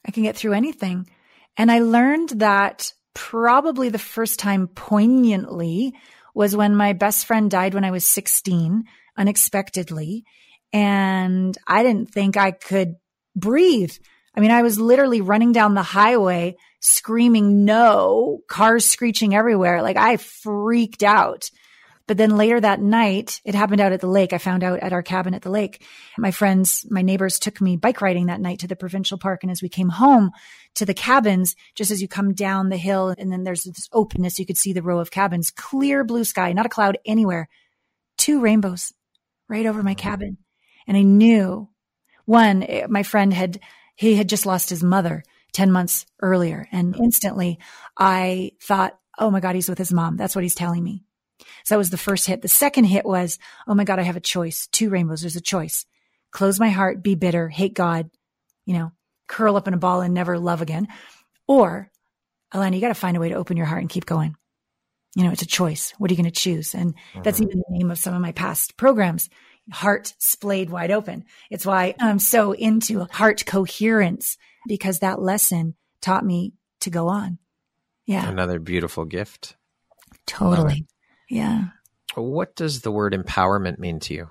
[0.07, 1.09] I can get through anything.
[1.57, 5.95] And I learned that probably the first time poignantly
[6.35, 8.85] was when my best friend died when I was 16
[9.17, 10.25] unexpectedly.
[10.73, 12.95] And I didn't think I could
[13.37, 13.93] breathe.
[14.35, 19.83] I mean, I was literally running down the highway screaming no, cars screeching everywhere.
[19.83, 21.51] Like I freaked out.
[22.07, 24.33] But then later that night, it happened out at the lake.
[24.33, 25.85] I found out at our cabin at the lake.
[26.19, 29.45] My friends, my neighbors took me bike riding that night to the provincial park.
[29.45, 30.33] And as we came home
[30.75, 34.41] to the cabins, just as you come down the hill and then there's this openness,
[34.41, 37.49] you could see the row of cabins, clear blue sky, not a cloud anywhere,
[38.17, 38.93] two rainbows
[39.49, 40.39] right over my cabin.
[40.89, 41.69] And I knew
[42.25, 43.61] one, eh, my friend had,
[44.01, 45.23] he had just lost his mother
[45.53, 46.67] 10 months earlier.
[46.73, 47.59] And instantly
[47.99, 50.17] I thought, oh my God, he's with his mom.
[50.17, 51.05] That's what he's telling me.
[51.65, 52.41] So that was the first hit.
[52.41, 53.39] The second hit was,
[53.69, 54.69] oh my God, I have a choice.
[54.69, 55.21] Two rainbows.
[55.21, 55.85] There's a choice.
[56.31, 58.09] Close my heart, be bitter, hate God,
[58.65, 58.93] you know,
[59.29, 60.89] curl up in a ball and never love again.
[61.47, 61.91] Or,
[62.55, 64.35] Allana, you got to find a way to open your heart and keep going.
[65.15, 65.93] You know, it's a choice.
[65.99, 66.75] What are you going to choose?
[66.75, 67.23] And mm-hmm.
[67.23, 69.29] that's even the name of some of my past programs.
[69.71, 71.25] Heart splayed wide open.
[71.51, 77.39] It's why I'm so into heart coherence because that lesson taught me to go on.
[78.07, 78.29] Yeah.
[78.29, 79.57] Another beautiful gift.
[80.27, 80.87] Totally.
[81.29, 81.67] Yeah.
[82.15, 84.31] What does the word empowerment mean to you?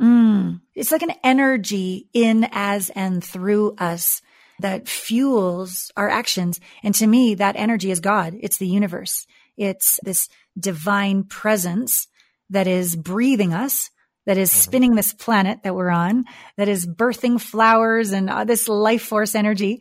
[0.00, 4.22] Mm, it's like an energy in, as, and through us
[4.60, 6.60] that fuels our actions.
[6.82, 8.34] And to me, that energy is God.
[8.40, 9.26] It's the universe.
[9.56, 10.28] It's this
[10.58, 12.08] divine presence
[12.50, 13.90] that is breathing us,
[14.26, 14.60] that is mm-hmm.
[14.60, 16.24] spinning this planet that we're on,
[16.56, 19.78] that is birthing flowers and uh, this life force energy.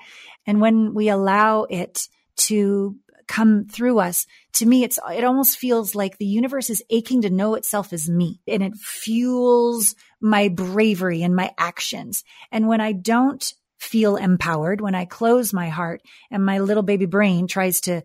[0.48, 2.96] And when we allow it to
[3.28, 4.28] come through us.
[4.54, 8.10] To me, it's, it almost feels like the universe is aching to know itself as
[8.10, 12.24] me and it fuels my bravery and my actions.
[12.52, 17.06] And when I don't feel empowered, when I close my heart and my little baby
[17.06, 18.04] brain tries to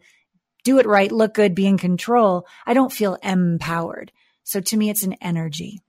[0.64, 4.12] do it right, look good, be in control, I don't feel empowered.
[4.44, 5.80] So to me, it's an energy.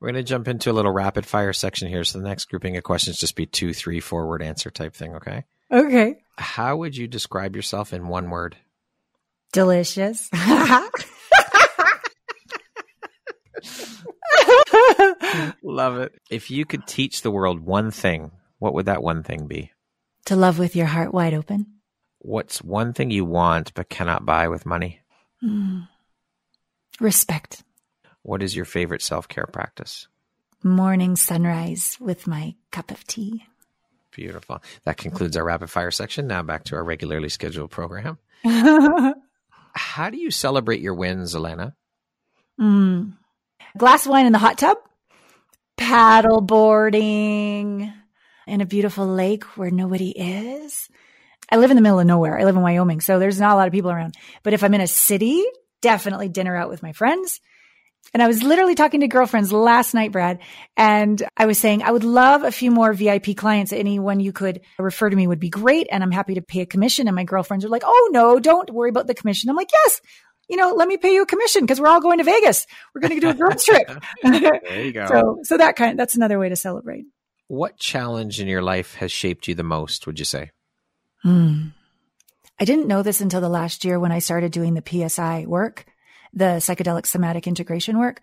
[0.00, 2.04] We're going to jump into a little rapid fire section here.
[2.04, 5.16] So the next grouping of questions just be two, three, four word answer type thing.
[5.16, 5.44] Okay.
[5.70, 6.16] Okay.
[6.38, 8.56] How would you describe yourself in one word?
[9.52, 10.30] Delicious.
[15.62, 16.12] Love it.
[16.30, 19.70] If you could teach the world one thing, what would that one thing be?
[20.26, 21.66] To love with your heart wide open.
[22.18, 25.00] What's one thing you want but cannot buy with money?
[25.42, 25.88] Mm.
[27.00, 27.62] Respect.
[28.22, 30.06] What is your favorite self care practice?
[30.62, 33.46] Morning sunrise with my cup of tea.
[34.10, 34.62] Beautiful.
[34.84, 36.26] That concludes our rapid fire section.
[36.26, 38.18] Now back to our regularly scheduled program.
[38.44, 41.74] How do you celebrate your wins, Elena?
[42.60, 43.14] Mm.
[43.78, 44.78] Glass of wine in the hot tub,
[45.76, 47.92] paddle boarding
[48.46, 50.88] in a beautiful lake where nobody is.
[51.48, 52.38] I live in the middle of nowhere.
[52.38, 54.16] I live in Wyoming, so there's not a lot of people around.
[54.42, 55.44] But if I'm in a city,
[55.80, 57.40] definitely dinner out with my friends.
[58.12, 60.40] And I was literally talking to girlfriends last night, Brad,
[60.76, 63.72] and I was saying I would love a few more VIP clients.
[63.72, 65.86] Anyone you could refer to me would be great.
[65.92, 67.06] And I'm happy to pay a commission.
[67.06, 69.48] And my girlfriends are like, Oh no, don't worry about the commission.
[69.48, 70.00] I'm like, yes,
[70.48, 72.66] you know, let me pay you a commission because we're all going to Vegas.
[72.92, 73.88] We're going to do a girls trip.
[74.22, 75.06] there you go.
[75.06, 77.04] So, so that kind, that's another way to celebrate.
[77.46, 80.50] What challenge in your life has shaped you the most, would you say?
[81.22, 81.68] Hmm.
[82.58, 85.86] I didn't know this until the last year when I started doing the PSI work
[86.32, 88.20] the psychedelic somatic integration work,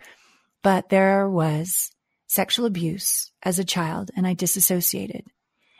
[0.63, 1.91] but there was
[2.27, 5.25] sexual abuse as a child and I disassociated.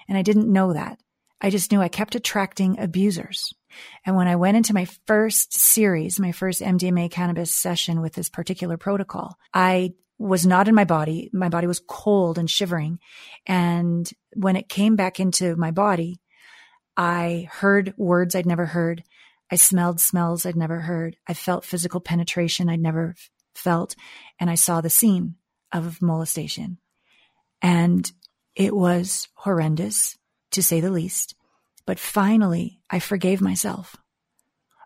[0.08, 1.00] And I didn't know that.
[1.42, 3.54] I just knew I kept attracting abusers.
[4.06, 8.30] And when I went into my first series, my first MDMA cannabis session with this
[8.30, 11.30] particular protocol, I was not in my body.
[11.32, 13.00] My body was cold and shivering.
[13.46, 16.20] And when it came back into my body,
[16.96, 19.04] I heard words I'd never heard.
[19.52, 21.16] I smelled smells I'd never heard.
[21.28, 23.16] I felt physical penetration I'd never
[23.56, 23.96] felt.
[24.40, 25.36] And I saw the scene
[25.72, 26.78] of molestation.
[27.62, 28.10] And
[28.56, 30.18] it was horrendous,
[30.52, 31.36] to say the least.
[31.86, 33.96] But finally, I forgave myself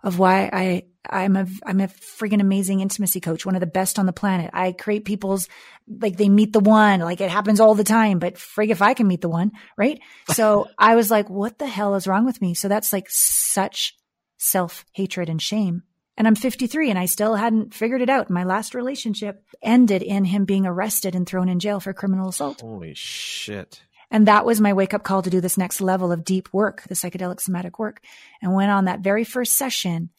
[0.03, 3.99] of why I, I'm a, I'm a freaking amazing intimacy coach, one of the best
[3.99, 4.51] on the planet.
[4.53, 5.47] I create people's,
[5.87, 8.93] like they meet the one, like it happens all the time, but frig if I
[8.93, 9.99] can meet the one, right?
[10.31, 12.53] So I was like, what the hell is wrong with me?
[12.53, 13.95] So that's like such
[14.41, 15.83] self hatred and shame.
[16.17, 18.29] And I'm 53 and I still hadn't figured it out.
[18.29, 22.61] My last relationship ended in him being arrested and thrown in jail for criminal assault.
[22.61, 23.81] Holy shit.
[24.11, 26.83] And that was my wake up call to do this next level of deep work,
[26.83, 28.03] the psychedelic somatic work.
[28.41, 30.09] And when on that very first session,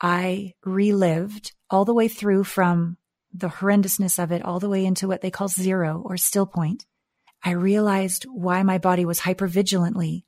[0.00, 2.98] I relived all the way through from
[3.34, 6.86] the horrendousness of it all the way into what they call zero or still point.
[7.42, 10.24] I realized why my body was hypervigilantly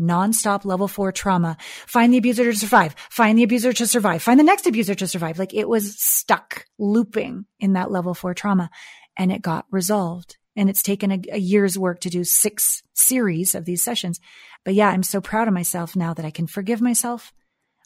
[0.00, 1.56] nonstop level four trauma.
[1.86, 2.94] Find the abuser to survive.
[3.10, 4.22] Find the abuser to survive.
[4.22, 5.38] Find the next abuser to survive.
[5.38, 8.70] Like it was stuck looping in that level four trauma
[9.16, 10.36] and it got resolved.
[10.56, 14.20] And it's taken a, a, year's work to do six series of these sessions.
[14.64, 17.32] But yeah, I'm so proud of myself now that I can forgive myself.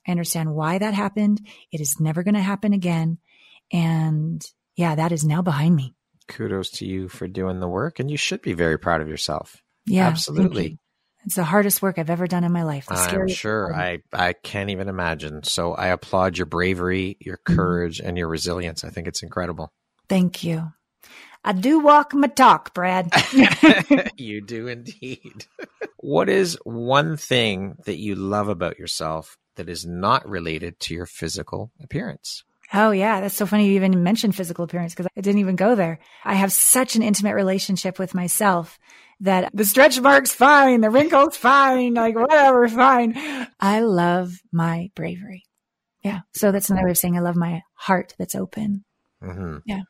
[0.06, 1.46] I understand why that happened.
[1.70, 3.18] It is never going to happen again.
[3.72, 4.44] And
[4.76, 5.94] yeah, that is now behind me.
[6.26, 8.00] Kudos to you for doing the work.
[8.00, 9.62] And you should be very proud of yourself.
[9.86, 10.06] Yeah.
[10.06, 10.78] Absolutely.
[11.24, 12.86] It's the hardest work I've ever done in my life.
[12.90, 13.74] I'm sure.
[13.74, 15.42] I, I can't even imagine.
[15.42, 17.56] So I applaud your bravery, your mm-hmm.
[17.56, 18.84] courage, and your resilience.
[18.84, 19.72] I think it's incredible.
[20.08, 20.72] Thank you.
[21.44, 23.12] I do walk my talk, Brad.
[24.16, 25.46] you do indeed.
[25.98, 31.06] what is one thing that you love about yourself that is not related to your
[31.06, 32.44] physical appearance?
[32.72, 35.74] Oh yeah, that's so funny you even mentioned physical appearance because I didn't even go
[35.74, 35.98] there.
[36.24, 38.78] I have such an intimate relationship with myself
[39.24, 43.14] that the stretch mark's fine, the wrinkles fine, like whatever, fine.
[43.58, 45.44] I love my bravery.
[46.02, 46.20] Yeah.
[46.34, 48.84] So that's another way of saying I love my heart that's open.
[49.22, 49.58] Mm-hmm.
[49.64, 49.80] Yeah.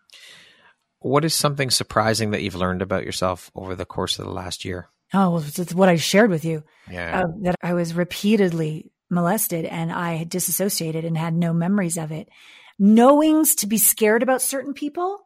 [1.01, 4.65] What is something surprising that you've learned about yourself over the course of the last
[4.65, 4.89] year?
[5.13, 6.63] Oh, well, it's what I shared with you.
[6.89, 7.23] Yeah.
[7.23, 12.13] Uh, that I was repeatedly molested and I had disassociated and had no memories of
[12.13, 12.29] it.
[12.79, 15.19] Knowings to be scared about certain people,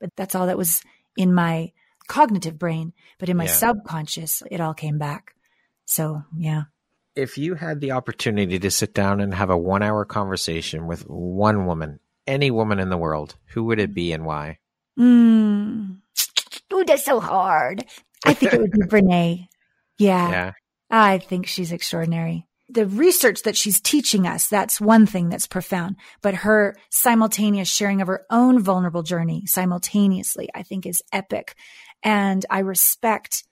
[0.00, 0.80] but that's all that was
[1.16, 1.72] in my
[2.08, 3.52] cognitive brain, but in my yeah.
[3.52, 5.34] subconscious, it all came back.
[5.84, 6.64] So, yeah.
[7.14, 11.02] If you had the opportunity to sit down and have a one hour conversation with
[11.08, 14.58] one woman, any woman in the world, who would it be and why?
[14.98, 15.98] Mm.
[16.72, 17.84] Ooh, that's so hard.
[18.24, 19.48] I think it would be Brene.
[19.98, 20.30] Yeah.
[20.30, 20.52] yeah.
[20.90, 25.96] I think she's extraordinary the research that she's teaching us, that's one thing that's profound.
[26.20, 31.54] But her simultaneous sharing of her own vulnerable journey simultaneously, I think is epic.
[32.02, 33.44] And I respect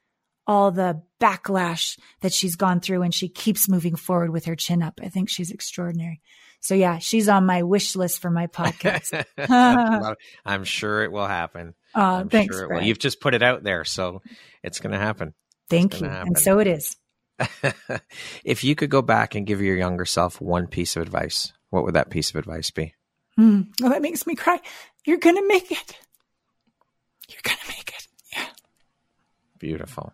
[0.47, 4.83] all the backlash that she's gone through and she keeps moving forward with her chin
[4.83, 5.01] up.
[5.03, 6.21] I think she's extraordinary.
[6.61, 9.25] So yeah, she's on my wish list for my podcast.
[10.45, 11.75] I'm sure it will happen.
[11.95, 12.57] Oh, thanks.
[12.57, 14.23] Sure You've just put it out there, so
[14.63, 15.35] it's going to happen.
[15.69, 16.09] Thank you.
[16.09, 16.29] Happen.
[16.29, 16.97] And so it is.
[18.45, 21.85] if you could go back and give your younger self one piece of advice, what
[21.85, 22.95] would that piece of advice be?
[23.39, 24.59] Mm, well, that makes me cry.
[25.05, 25.99] You're going to make it.
[27.29, 27.86] You're going to make it.
[29.67, 30.13] Beautiful.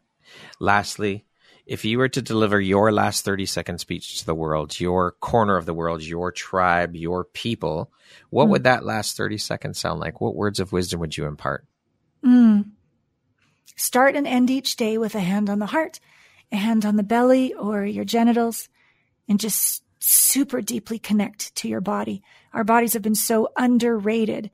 [0.61, 1.27] Lastly,
[1.67, 5.59] if you were to deliver your last 30 second speech to the world, your corner
[5.59, 7.93] of the world, your tribe, your people,
[8.31, 8.51] what mm.
[8.53, 10.23] would that last 30 seconds sound like?
[10.23, 11.67] What words of wisdom would you impart?
[12.25, 12.71] Mm.
[13.77, 16.01] Start and end each day with a hand on the heart
[16.51, 18.71] a hand on the belly or your genitals
[19.29, 22.23] and just super deeply connect to your body.
[22.55, 24.51] Our bodies have been so underrated.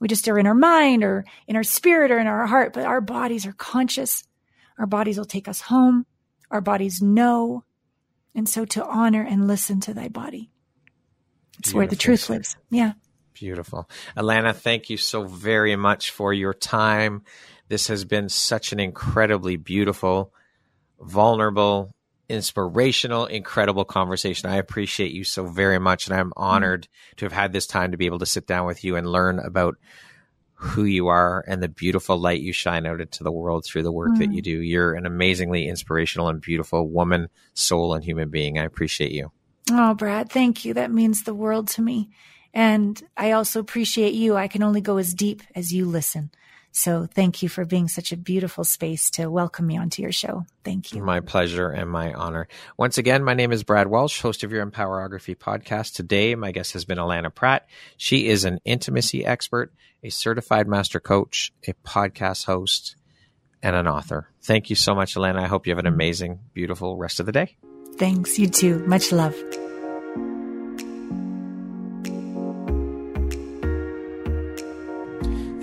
[0.00, 2.84] We just are in our mind or in our spirit or in our heart, but
[2.84, 4.24] our bodies are conscious.
[4.78, 6.04] Our bodies will take us home.
[6.50, 7.64] Our bodies know.
[8.34, 10.50] And so to honor and listen to thy body.
[11.58, 11.78] It's Beautiful.
[11.78, 12.56] where the truth lives.
[12.70, 12.92] Yeah.
[13.32, 13.88] Beautiful.
[14.16, 17.22] Allana, thank you so very much for your time.
[17.68, 20.32] This has been such an incredibly beautiful
[21.00, 21.94] vulnerable,
[22.28, 24.50] inspirational, incredible conversation.
[24.50, 26.06] I appreciate you so very much.
[26.06, 27.16] And I'm honored mm-hmm.
[27.16, 29.38] to have had this time to be able to sit down with you and learn
[29.38, 29.76] about
[30.58, 33.92] who you are and the beautiful light you shine out into the world through the
[33.92, 34.20] work mm-hmm.
[34.20, 34.60] that you do.
[34.60, 38.58] You're an amazingly inspirational and beautiful woman, soul, and human being.
[38.58, 39.30] I appreciate you.
[39.70, 40.74] Oh, Brad, thank you.
[40.74, 42.10] That means the world to me.
[42.54, 44.34] And I also appreciate you.
[44.34, 46.30] I can only go as deep as you listen.
[46.76, 50.44] So thank you for being such a beautiful space to welcome me onto your show.
[50.62, 51.02] Thank you.
[51.02, 52.48] My pleasure and my honor.
[52.76, 55.94] Once again, my name is Brad Welsh, host of your Empowerography podcast.
[55.94, 57.66] Today, my guest has been Allana Pratt.
[57.96, 59.72] She is an intimacy expert,
[60.02, 62.96] a certified master coach, a podcast host,
[63.62, 64.28] and an author.
[64.42, 65.40] Thank you so much, Allana.
[65.40, 67.56] I hope you have an amazing, beautiful rest of the day.
[67.96, 68.38] Thanks.
[68.38, 68.80] You too.
[68.80, 69.34] Much love.